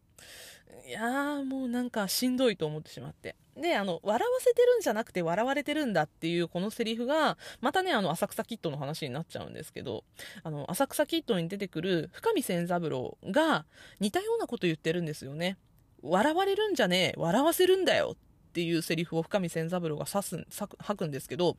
[0.87, 3.35] いやーもうなんかしんどいと思ってしまって。
[3.55, 10.03] で、あの、笑わせてるんじゃなくて笑われてるんだっていうこのセリフが、またね、あの、浅草キッドの話になっちゃうんですけど、
[10.43, 13.65] あの、浅草キッドに出てくる深見千三郎が
[13.99, 15.57] 似たようなこと言ってるんですよね。
[16.01, 20.45] 笑われるんじゃねえ、笑わせるんだよっていうセリフを深見千三郎が指す、
[20.79, 21.57] 吐くんですけど、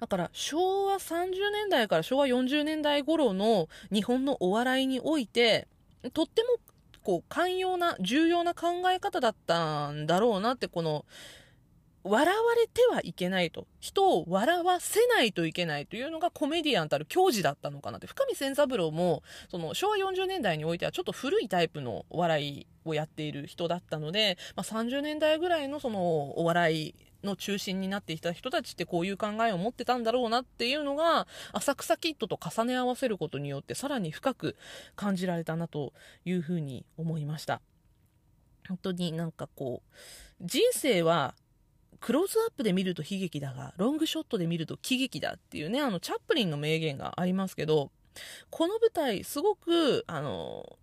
[0.00, 5.68] だから昭和30年代から昭和40年代頃の日本のお笑いにおいて、
[6.14, 6.48] とっても
[7.10, 11.04] こう寛容な重要な考え方だったんだろうなってこの
[12.04, 13.66] 笑われてはいけないと。
[13.80, 18.06] 人を笑わせないといけないというのがコメディアンたる矜持だったのかなって。
[18.06, 26.94] 深見千三郎もその昭和40年代においてはちょっと古いタイプのお笑いをやっている人だったので、まあ、30年代ぐらいのそのお笑い
[27.24, 34.56] の中心になっていた人たちってこういう考えを持ってたんだろうなっていうのが浅草キッドと重ね合わせることによってさらに深く
[34.96, 35.92] 感じられたなと
[36.24, 37.60] いうふうに思いました。
[38.68, 39.94] 本当になんかこう
[40.40, 41.34] 人生は
[41.98, 47.90] クローズアップで見ると悲劇だがロングショットで見ると喜劇だっていうねあのチャップリンの名言がありますけど
[48.48, 50.78] この舞台すごくあの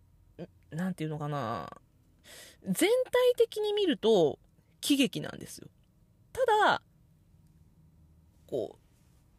[0.71, 1.69] 何て言うのかな
[2.65, 2.89] 全体
[3.37, 4.37] 的に見ると
[4.81, 5.69] 喜劇なんですよ。
[6.37, 6.81] ただ、
[8.45, 8.77] こ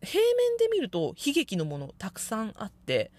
[0.02, 3.12] う、平面で見ると悲劇のものたくさんあって、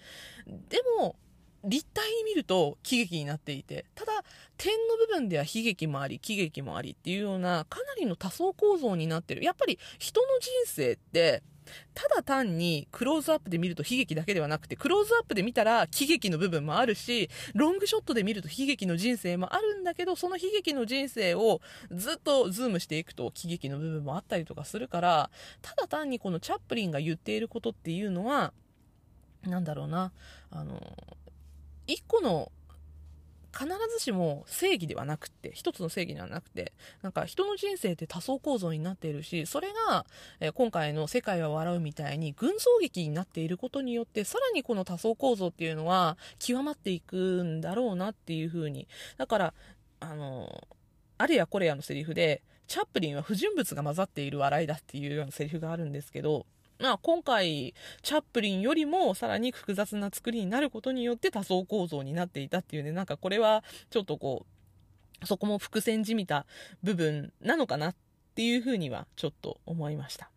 [0.46, 1.16] でも、
[1.64, 4.12] 立体に見ると喜劇になっていて、ただ、
[4.56, 9.42] 点の部分では悲劇もあり、喜劇もありっていうような、かなりの多層構造になってる。
[9.42, 11.42] やっぱり人の人生って、
[11.94, 21.60] ただ単にクローズアップで見ると悲劇だけではなくて、クローズアップで見たら喜劇の部分もあるし、ロングショットで見ると悲劇の人生もあるんだけど、その悲劇の人生を
[21.90, 25.30] ずっとズームしていくと喜劇の部分もあったりとかするから、
[25.62, 28.52] ただ単にこのチャップリンが言っていることっていうのは、
[29.42, 30.12] なんだろうな、
[30.50, 30.80] あの、
[31.86, 32.52] 一個の
[33.52, 36.72] 必ずしも正義ではなくて、一つの正義ではなくて、
[37.02, 40.06] なんか人の人生って多層構造になっているし、それが、
[40.40, 48.86] え、今回の世界は笑うみたいに群像劇になっていることによって、さらにこの多層構造っていうのは極まっていくんだろうなっていうふうに。
[49.16, 49.54] だから、
[50.00, 50.68] あの、
[51.18, 56.46] あれやこれやのセリフで、チャップリンは不純物が混ざっている笑いだっていうようなセリフがあるんですけど、
[56.80, 64.46] まあ、今回、チャップリンよりもさらに複雑な作りになることによって多層構造になっていたっていうね、なんかこれはちょっとこ
[65.22, 66.46] う、そこも伏線じみた
[66.82, 67.94] 部分なのかなっ
[68.34, 70.30] ていうふうにはちょっと思いました。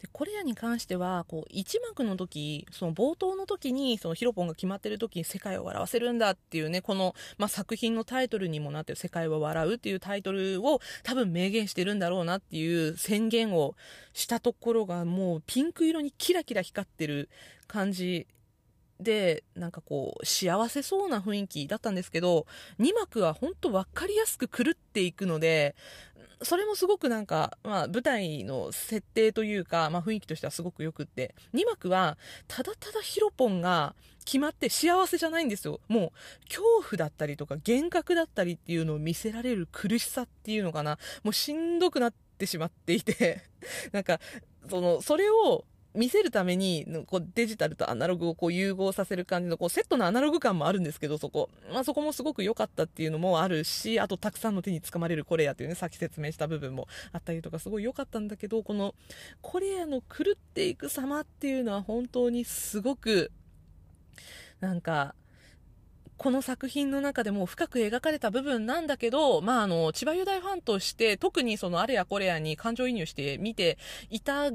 [0.00, 13.74] でこれらに関してはこう1幕の時その冒頭の時にそのヒロポンが決まってる時に世界を笑わせるんだっていうねこの、まあ、作品のタイトルにもなってる「世界は笑う」っていうタイトルを多分明言してるんだろうなっていう宣言を
[14.12, 17.28] したところがもうピンク色にキラキラ光ってる
[17.66, 18.26] 感じ
[19.00, 22.46] でなんかこう幸せそうな雰囲気だったんですけど
[22.80, 25.74] 2幕は本当分かりやすく狂っていくので
[26.42, 33.94] それもすごくなんか、まあ、舞台の設定というか、まあ、雰囲気としてはすごくよくって、2幕は、ただただヒロポンが
[34.26, 35.80] 決まって幸せじゃないんですよ。
[35.88, 36.12] も
[36.44, 40.98] う、恐怖だったりとか、幻覚だったりっていうのを見せられる苦しさっていうのかな。
[41.22, 43.42] もうしんどくなってしまっていて
[43.92, 44.20] なんか、
[44.68, 45.64] その、それを、
[45.96, 58.94] 見せるためにこうデジタルとアナログをこう融合させる感じのこうセットのアナログ感もあるんですけどそこ、まあ、そこもすごく良かったっていうのもあるしあとたくさんの手につかまれるコレアというねさっき説明した部分もあったりとかすごい良かったんだけどこの
[59.40, 63.32] コレアの狂っていく様っていうのは本当にすごく
[64.60, 65.14] なんか
[66.16, 73.76] この作品の中でも深く描かれた部分なんだけど、まあ、あの、千葉雄大ファンとして、特にそのあれやこれやに感情移入して見て
[74.08, 74.50] いた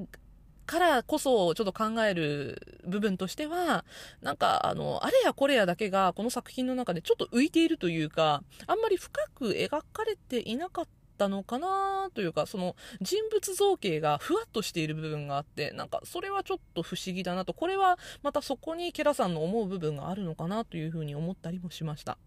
[0.65, 3.85] からこそちょっと考える部分としては、
[4.21, 10.87] なんかあの、あれやこれやだけがこの作品の中でちょっと浮いているというか、あんまり深く描かれていなかっ
[11.17, 22.17] たのかなというか、その人物造形がふわっとしている部分があって、なんかそれはちょっと不思議だなと、これはまたそこにケラさんの思う部分があるのかなというふうに思ったりもしました。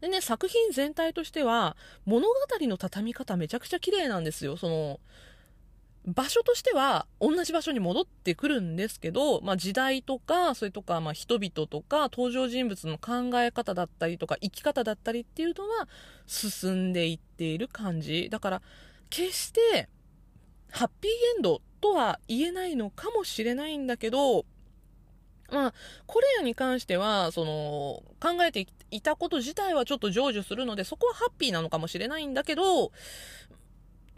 [0.00, 1.76] でね、作品全体としては、
[2.06, 2.34] 物語
[2.66, 4.56] の畳み方めちゃくちゃ綺麗なんですよ。
[4.56, 5.00] その、
[6.06, 15.88] 場所としては同じ場所に戻ってくるんですけど、まあ、時代とか、それとか、まあ、人々とか、登場人物の考え方だったりとか、生き方だったりっていうのは
[16.26, 18.28] 進んでいっている感じ。
[18.30, 18.62] だから、
[19.10, 19.88] 決して、
[20.70, 24.46] ハッピーエンドとは言えないのかもしれないんだけど、
[25.52, 25.74] まあ、
[26.06, 32.92] コレアに関しては、その、考えていたこと自体はちょっと成就するので、そこはハッピーなのかもしれないんだけど、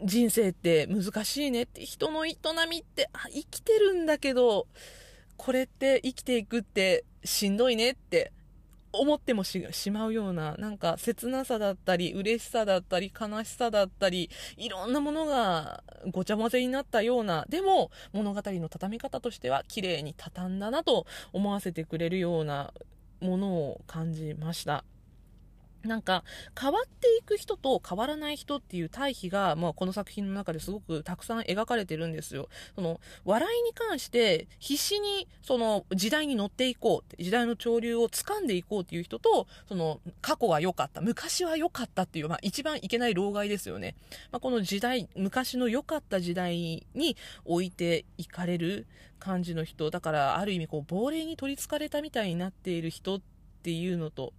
[0.03, 2.35] 人生って難しいねって人の営
[2.69, 4.67] みってあ生きてるんだけど
[5.37, 8.31] これって生きていくってしんどいねって
[8.93, 9.59] 思ってもし
[9.91, 22.71] まうようななんか切なさだったり嬉しさだったり悲しさだったりいろんなものがごちゃ混ぜになったようなでも物語の畳み方としては綺麗に畳んだなと思わせてくれるような
[23.19, 24.83] ものを感じました。
[25.83, 26.23] なんか
[26.59, 32.47] 変わっていく人と変わらない人っていう対比が、まあ、この作品の中ですごくたくさん描かれてるんですよ。
[32.75, 43.95] その笑いに関して必死にその時代に乗っていこう時代の潮流を掴んでいこうっていう人とその過去は良かった昔は良かったっていう、まあ、一番いけない老害ですよね。
[44.31, 48.87] まあ、この時代昔の良かった時代に置いていかれる
[49.19, 53.21] 感じの人だからある意味こう亡霊に取りつかれたみたいになっている人っ
[53.63, 54.33] ていうのと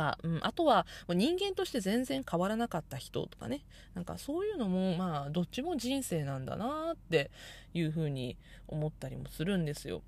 [0.00, 3.60] か、うん、あとは人間として全然変わらなかった人とかね
[3.94, 7.30] なんかそういうのもまあどっちも人生なんだなって
[7.74, 10.02] いうふうに思ったりもするんですよ。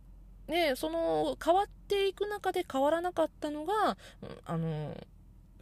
[0.49, 4.97] でその変わっていく中で変わらなかったのが、うん、あの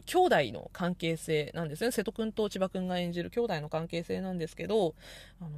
[0.05, 4.95] 兄弟の関係性なんですね瀬戸君と千葉君が演じる兄弟の関係性なんですけど
[5.39, 5.51] あの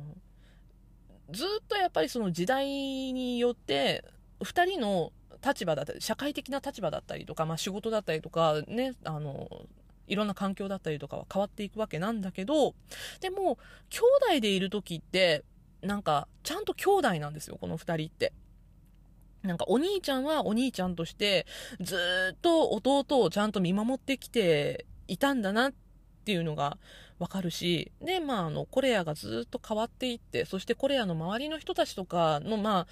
[1.31, 4.03] ずっとやっぱりその時代によって
[4.41, 5.13] 2人の
[5.45, 9.49] 立場だったり、社会的な立場だったりとか、まあ、仕事だったりとか、ね、あの、
[10.07, 12.73] いろんな環境だったりとかは変わっていくわけなんだけど、
[13.21, 13.57] でも、
[13.89, 13.99] 兄
[14.31, 15.43] 弟でいる時って、
[15.81, 18.33] なんか、ちゃんと兄弟なんですよ、この2人って。
[19.43, 21.45] なんかお兄ちゃんはお兄ちゃんとして
[21.81, 21.97] ず
[22.33, 25.73] っと弟をちゃんと見守ってきていたんだなっ
[26.23, 26.77] ていうのが
[27.19, 32.87] わかるし、で、まあ、あの、コレアがずっと変わっていって、そしてコレアの周りの人たちとかの、まあ、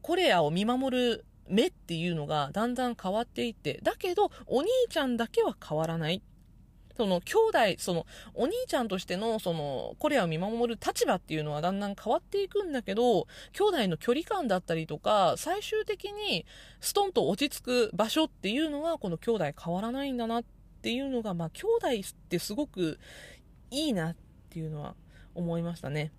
[0.00, 6.22] コレアを見守る目っていうのがだんだん変わっていって、だけど、お兄ちゃんだけは変わらない。
[6.96, 16.44] その兄弟、そのお兄ちゃんとしてのそのコレアを見守る立場っていうのはだんだん変わっていくんだけど、兄弟の距離感だったりとか、最終的に
[16.80, 20.44] ストンと落ち着く場所っていうのはこの兄弟変わらないんだなっ
[20.82, 22.98] ていうのが、まあ兄弟ってすごく
[23.70, 24.16] いいなっ
[24.50, 24.94] ていうのは
[25.34, 26.12] 思いましたね。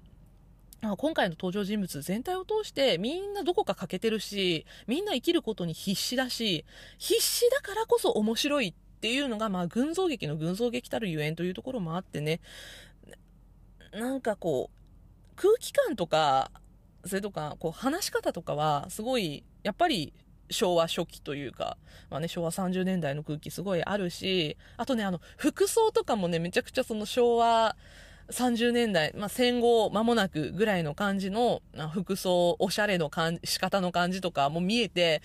[0.98, 6.66] 今回の登場人物全体を通してみんなどこか欠けてるし、みんな生きることに必死だし、
[6.98, 12.42] 必死だからこそ面白いっていうのが、まあ、群像劇の群像劇たるゆえんというところもあってね、
[13.94, 16.52] なんかこう、空気感とか、
[17.06, 20.14] それとか、こう、話し方とかは、すごい、やっぱり、
[20.50, 21.78] 昭和初期というか、
[22.10, 27.76] まあね、昭和30年代の空気すごいあるし、あとね、あの、服装とかもね、めちゃくちゃその昭和
[28.34, 31.62] 30年代、まあ、戦後間もなくぐらいの感じの
[31.94, 35.22] 服装、おしゃれの感じ仕方の感じとかも見えて、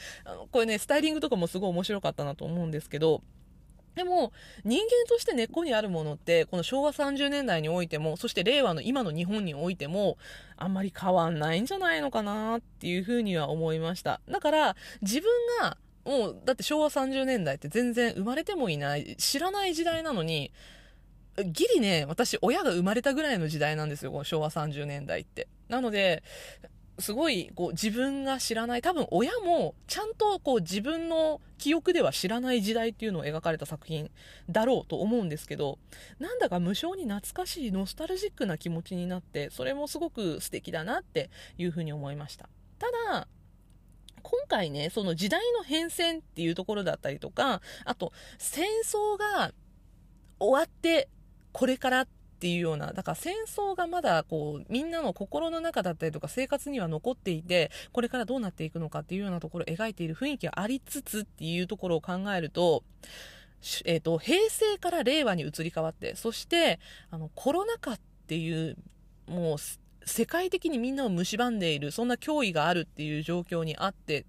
[0.53, 3.23] これね、スタイリングとかもすごい面白かったなと思うんですけど、
[3.99, 4.33] でも、
[4.65, 10.19] 人間として根っこにあるものって、この昭和30年代においても、そして令和の今の日本においても、
[10.57, 14.21] あんまり変わんないんじゃないのかなっていうふうには思いました。
[14.29, 15.29] だから、自分
[15.61, 20.53] が、もう、だって昭和30年代って全然生まれてもいない、知らない時代なのに、
[21.45, 25.49] ギリね、私、親が生まれたぐらいの時代なんですよ、この昭和30年代って。
[25.69, 26.23] なので、
[26.99, 34.11] すごいこう自分が知らない多分親もちゃんとこう自分の記憶では知らない時代っていうのを描かれた作品
[34.51, 35.79] だろうと思うんですけど
[36.19, 43.29] なんだか無性に懐かしいノスタルジックな気持ちになってそれもすごく素敵だなっていうふうに思いましたただ
[44.23, 49.53] 今回ねその時代の変遷っていうところだったりとかあと戦争が
[50.41, 51.09] 終わって
[51.59, 62.85] これからっていうような、だから戦争がまだこう、みんなの心の中だったりとか生活には残っていて、これからどうなっていくのかっていうようなところを描いている雰囲気がありつつっていうところを考えると、
[63.87, 66.79] えっ、ー、と、平成から令和に移り変わって、そして、
[67.11, 68.77] あの、コロナ禍っていう、
[69.27, 69.59] もう、
[70.09, 74.25] 世界的にみんなを蝕んでいる、そんな脅威があるっていう状況にあって、っ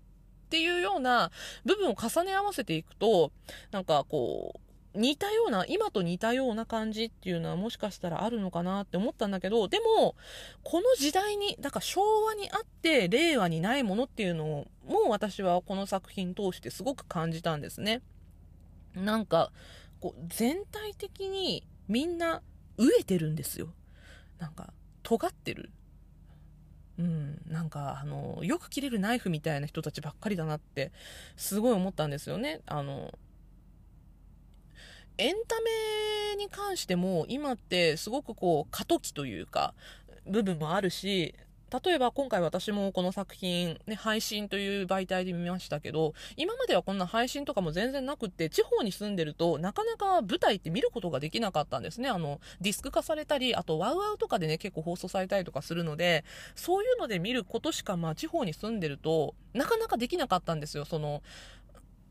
[0.49, 1.30] ていうような
[1.63, 3.32] 部分を重ね合わせていくと、
[3.69, 10.16] なんかこう、似たような、今と似たような感じっていうのはもしかしたらあるのかなって思ったんだけど、でも、
[10.64, 18.02] この時代に、だから昭和にあって令和にないものっていうのを、もう私はこの作品通してすごく感じたんですね。
[18.96, 19.52] なんか、
[20.00, 22.42] こう、全体的にみんな
[22.78, 23.74] 飢えてるんですよ。
[24.40, 24.74] なんか、
[25.04, 25.72] 尖ってる。
[26.98, 30.92] うん、なんか、あの、よく切れるナイフみたいな人たちばっかりだなって、
[31.38, 32.62] すごい思ったんですよね。
[32.66, 33.14] あの、
[35.20, 39.74] エンタメに関しても今ってすごくこう過渡期というか
[40.26, 41.36] 部分もあるし
[41.84, 52.09] 例えば今回私もこの作品、ね、配信という媒体で見ましたけど、今まではこんな配信とかも全然なくって、地方に住んでるとなかなか舞台って見ることができなかったんですね。
[52.09, 60.86] あの、ディスク化されたり、あとワウワウとかでね、結構放送されたりとかするので、そういうので見ることしか、まあ地方に住んでると、なかなかできなかったんですよ。
[60.86, 61.22] その、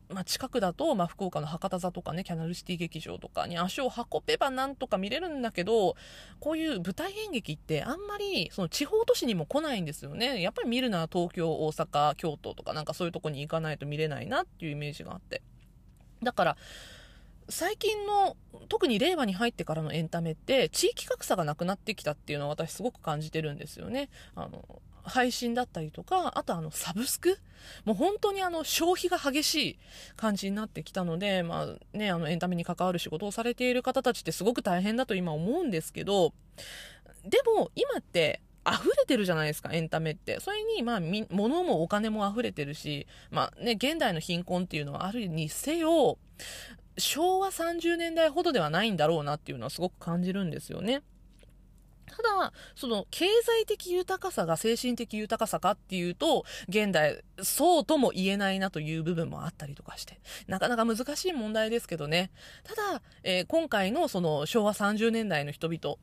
[0.09, 5.95] まあ、近くだと、まあ、福岡の博多座とかね、キャナルシティ劇場とかに足を運べばなんとか見れるんだけど、
[6.39, 10.41] こういう舞台演劇ってあんまり、その地方都市にも来ないんですよね。
[10.41, 15.43] やっぱり見るのは東京、大阪、京都とかなんかそういうとこに行かないと見れないなっていうイメージがあって。
[16.23, 16.57] だから、
[17.47, 18.35] 最近の、
[18.67, 24.09] 特に令和に入ってからのエンタメって、地域格差がなくなってきたっていうのは私すごく感じてるんですよね。
[24.35, 27.37] あの、配信だったりとか、あとあのサブスク？
[27.85, 29.79] もう本当にあの消費が激しい
[30.15, 36.33] 感じになってきたので、まあね、あのエンタメに関わる仕事をされている方たちってすごく大変だと今思うんですけど、
[37.25, 40.39] でも今って溢れてるじゃないですか、エンタメって。
[40.39, 46.17] それに、まあ、物もお金も溢れてるし、まあね、現代の貧困っていうのはあるにせよ、
[46.97, 51.01] 昭和30年代ほどではないんだろうなっていうのはすごく感じるんですよね。
[52.09, 62.31] ただ、その経済的豊かさが精神的豊かさかっていうと、現代、そうとも言えないなという部分もあったりとかして、なかなか難しい問題ですけどね。
[62.63, 65.97] ただ、えー、今回のその昭和30年代の人々、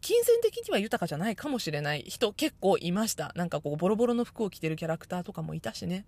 [0.00, 3.32] 金銭的には豊かじゃないかもしれない人結構いました。
[3.36, 6.04] なんかこう、ボロボロの服を着てるキャラクターとかもいたしね。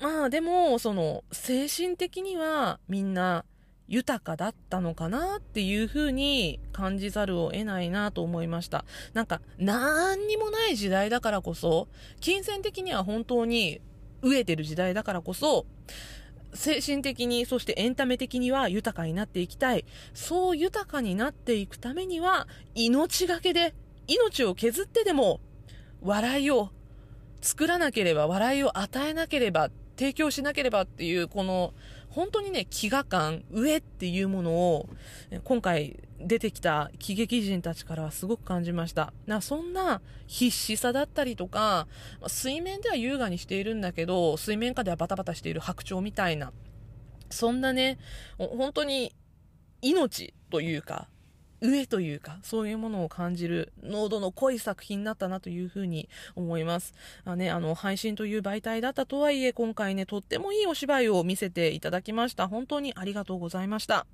[0.00, 3.44] まあでも、その、精神的にはみんな
[3.92, 8.86] 豊かだったのかなっていう風に感じざるを得ないなと思いました。
[9.12, 11.88] なんか、何にもない時代だからこそ、
[12.18, 13.82] 金銭的には本当に
[14.22, 15.66] 飢えてる時代だからこそ、
[16.54, 19.84] 精神的に、そしてエンタメ的には豊かになっていきたい。
[20.14, 23.74] そう豊かになっていくためには、命がけで、
[24.06, 25.38] 命を削ってでも、
[26.00, 26.70] 笑いを
[27.42, 31.74] 作らなければ、笑いを与えなければ、提供しなければっていう、この、
[32.12, 34.88] 本当にね、飢餓感、上っていうものを、
[35.44, 39.12] 今回出てきた喜劇人たちからはすごく感じました。
[39.26, 41.88] なそんな必死さだったりとか、
[42.26, 46.52] 水面では優雅にしているんだけど、水面下ではバタバタしている白鳥みたいな、
[47.30, 47.98] そんなね、
[48.36, 49.14] 本当に
[49.80, 51.08] 命というか、
[51.62, 56.92] 上というか、そういうものを感じる濃度の濃い作品だったなというふうに思います。
[57.24, 62.48] あね、あの、配信という媒体だったとはいえ、今回ね、とってもいいお芝居を見せていただきました。
[62.48, 64.06] 本当にありがとうございました。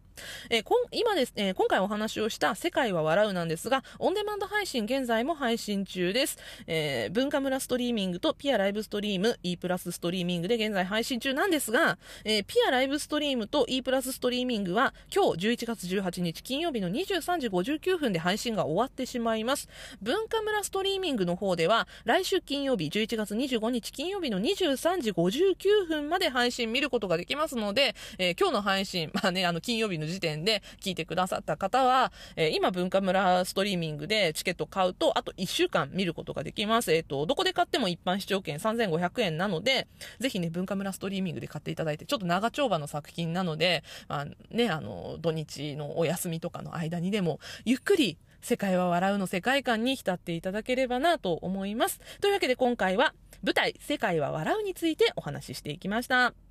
[0.50, 6.38] えー、今ですね、今回お話をした世界は笑うなんですが、オンデマンド配信現在も配信中です。
[6.66, 19.68] えー、文化村ストリーミングとピアライブストリーム、E プラスストリーミングで現在配信中なんですが、えー、ピアライブストリームと E プラスストリーミングは今日11月18日金曜日の23時59分で配信が終わってしまいます。
[20.02, 36.92] 文化村ストリーミングの方では来週金曜日11月25日金曜日の23時59分まで配信見ることができますので、えー、今日の配信、まあね、あの金曜日の時点で聞いてくださった方は、えー、今文化村ストリーミングでチケット買うと、あと1週間見ることができます。
[36.92, 39.86] えっ、ー、と、どこで買っても一般視聴券3500円なので、
[40.18, 52.00] ぜひね、文化村ストリーミングで買っていただいて、ちょっと長丁場の作品なので、まあね、あの、土日のお休みとかの間にでも、ゆっくり世界は笑うの世界観に浸っていただければなと思います。
[52.20, 56.47] というわけで今回は舞台世界は笑うについてお話ししていきました。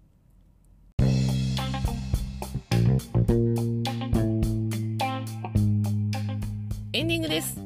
[6.94, 7.60] エンディングです。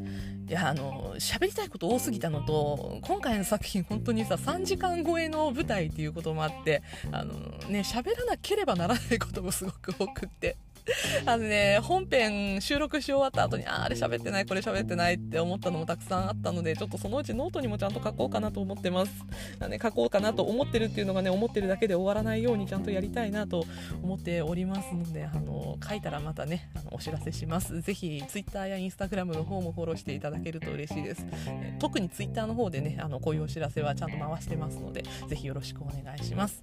[0.50, 6.84] いや、あの、喋りたいこと多すぎたのと、今回の作品本当にさ、3時間超えの舞台っていうこともあって、
[7.14, 7.34] あの
[7.70, 10.58] ね、喋らなければならないこともすごく多くって、
[11.26, 19.12] あのね、本編収録し終わった後に、ああれ喋ってない、これ喋ってないって思ったのもたくさんあったので、ちょっとそのうちノートにもちゃんと書こうかなと思ってます。
[19.68, 23.66] ね、書こうかなと思ってるっていうのがね、思ってるだけで終わらないようにちゃんとやりたいなと
[24.04, 27.82] 思っておりますので、あの、書いたらまたね、あのお知らせします。
[27.82, 31.26] ぜひ、Twitter や Instagram の方もフォローしていただけると嬉しいです。
[31.80, 36.62] 特に Twitter の方でね、あの、こういうお知らせはちゃんと回してますので、ぜひよろしくお願いします。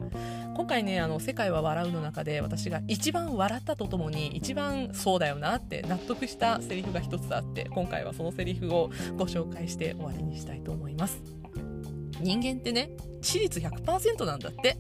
[0.55, 11.23] 今回ね、あの、世界は笑うの中で、私が一番笑ったとともに、一番そうだよなって納得したセリフが一つあって今回はそのセリフをご紹介して終わりにしたいと思います。
[12.21, 12.91] 人間ってね
[13.23, 14.77] 致率100%なんだって。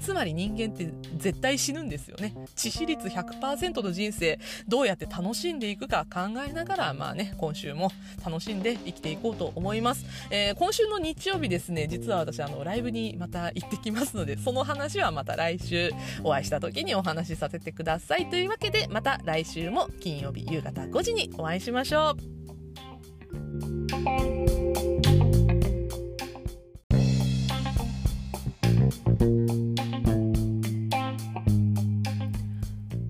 [0.00, 2.34] つまり人間って絶対死ぬんですよね。
[2.56, 4.38] 致死率100%の人生
[4.68, 7.90] どうやって楽しんでいくか考えながらまあね今週も
[8.24, 15.90] 楽しんで生きていこうと思います、えー、今週の日曜日ですね実は私あのライブにまた行ってきますのでその話はまた来週
[16.22, 18.28] お会いした時にお話しさせてください。
[18.30, 22.16] というわけでまた来週も金曜日夕方5時にお会いしましょ
[25.08, 25.11] う。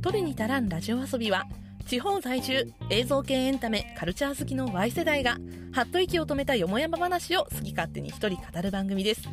[0.04, 1.44] 足らんラジオ遊びは
[1.86, 5.38] 地方在住映像系エンタメカルチャー好きの Y 世代が
[5.72, 9.28] ハッと息を止めたよもやま話を好き勝手に一人語る番組です。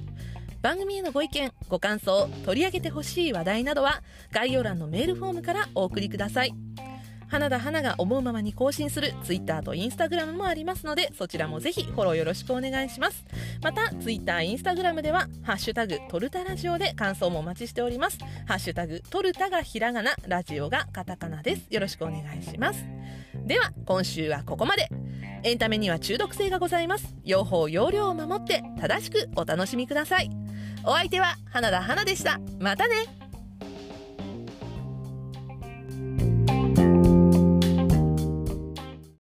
[0.62, 6.54] 番組へのご意見ご感想取り上げてほしい話題などは概要欄のメールフォームからお送りください。
[7.30, 13.24] 花田花が思うままに更新する Twitter と Instagram もありますのでそちらもぜひフォローよろしくお願いします。
[13.62, 18.18] また Twitter、Instagram ではハッシュタグトルタラジオで感想もお待ちしております。
[18.48, 21.68] ハッシュタグトルタがひらがなラジオがカタカナです。
[21.70, 22.86] よろしくお願いします。
[23.46, 24.90] では今週はここまで。
[25.42, 27.16] エンタメには中毒性がございます。
[27.24, 30.30] 用法用量を守って正しくお楽しみください。
[30.84, 32.40] お相手は花田花でした。
[32.60, 33.29] またね。